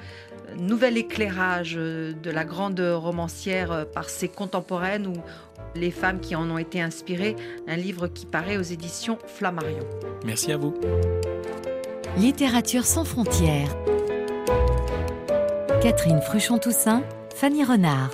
nouvel 0.57 0.97
éclairage 0.97 1.73
euh, 1.75 2.13
de 2.13 2.29
la 2.29 2.45
grande 2.45 2.79
romancière 2.79 3.87
par 3.95 4.09
ses 4.09 4.27
contemporaines 4.27 5.07
ou 5.07 5.13
les 5.75 5.91
femmes 5.91 6.19
qui 6.19 6.35
en 6.35 6.49
ont 6.49 6.57
été 6.57 6.81
inspirées, 6.81 7.35
un 7.67 7.75
livre 7.75 8.07
qui 8.07 8.25
paraît 8.25 8.57
aux 8.57 8.61
éditions 8.61 9.17
Flammarion. 9.25 9.85
Merci 10.25 10.51
à 10.51 10.57
vous. 10.57 10.73
Littérature 12.17 12.85
sans 12.85 13.05
frontières. 13.05 13.75
Catherine 15.81 16.21
Fruchon-Toussaint, 16.21 17.03
Fanny 17.35 17.63
Renard. 17.63 18.11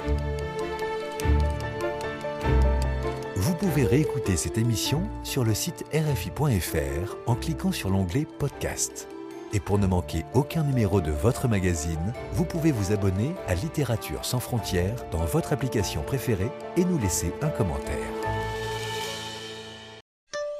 Vous 3.35 3.55
pouvez 3.55 3.85
réécouter 3.85 4.37
cette 4.37 4.57
émission 4.57 5.03
sur 5.23 5.43
le 5.43 5.53
site 5.53 5.83
rfi.fr 5.93 7.17
en 7.25 7.35
cliquant 7.35 7.71
sur 7.71 7.89
l'onglet 7.89 8.27
Podcast. 8.39 9.09
Et 9.53 9.59
pour 9.59 9.79
ne 9.79 9.87
manquer 9.87 10.25
aucun 10.33 10.63
numéro 10.63 10.99
de 11.01 11.11
votre 11.11 11.47
magazine, 11.47 12.13
vous 12.33 12.45
pouvez 12.45 12.71
vous 12.71 12.91
abonner 12.91 13.33
à 13.47 13.55
Littérature 13.55 14.25
sans 14.25 14.39
frontières 14.39 14.95
dans 15.11 15.25
votre 15.25 15.53
application 15.53 16.01
préférée 16.03 16.51
et 16.75 16.83
nous 16.83 16.99
laisser 16.99 17.33
un 17.41 17.49
commentaire. 17.49 18.26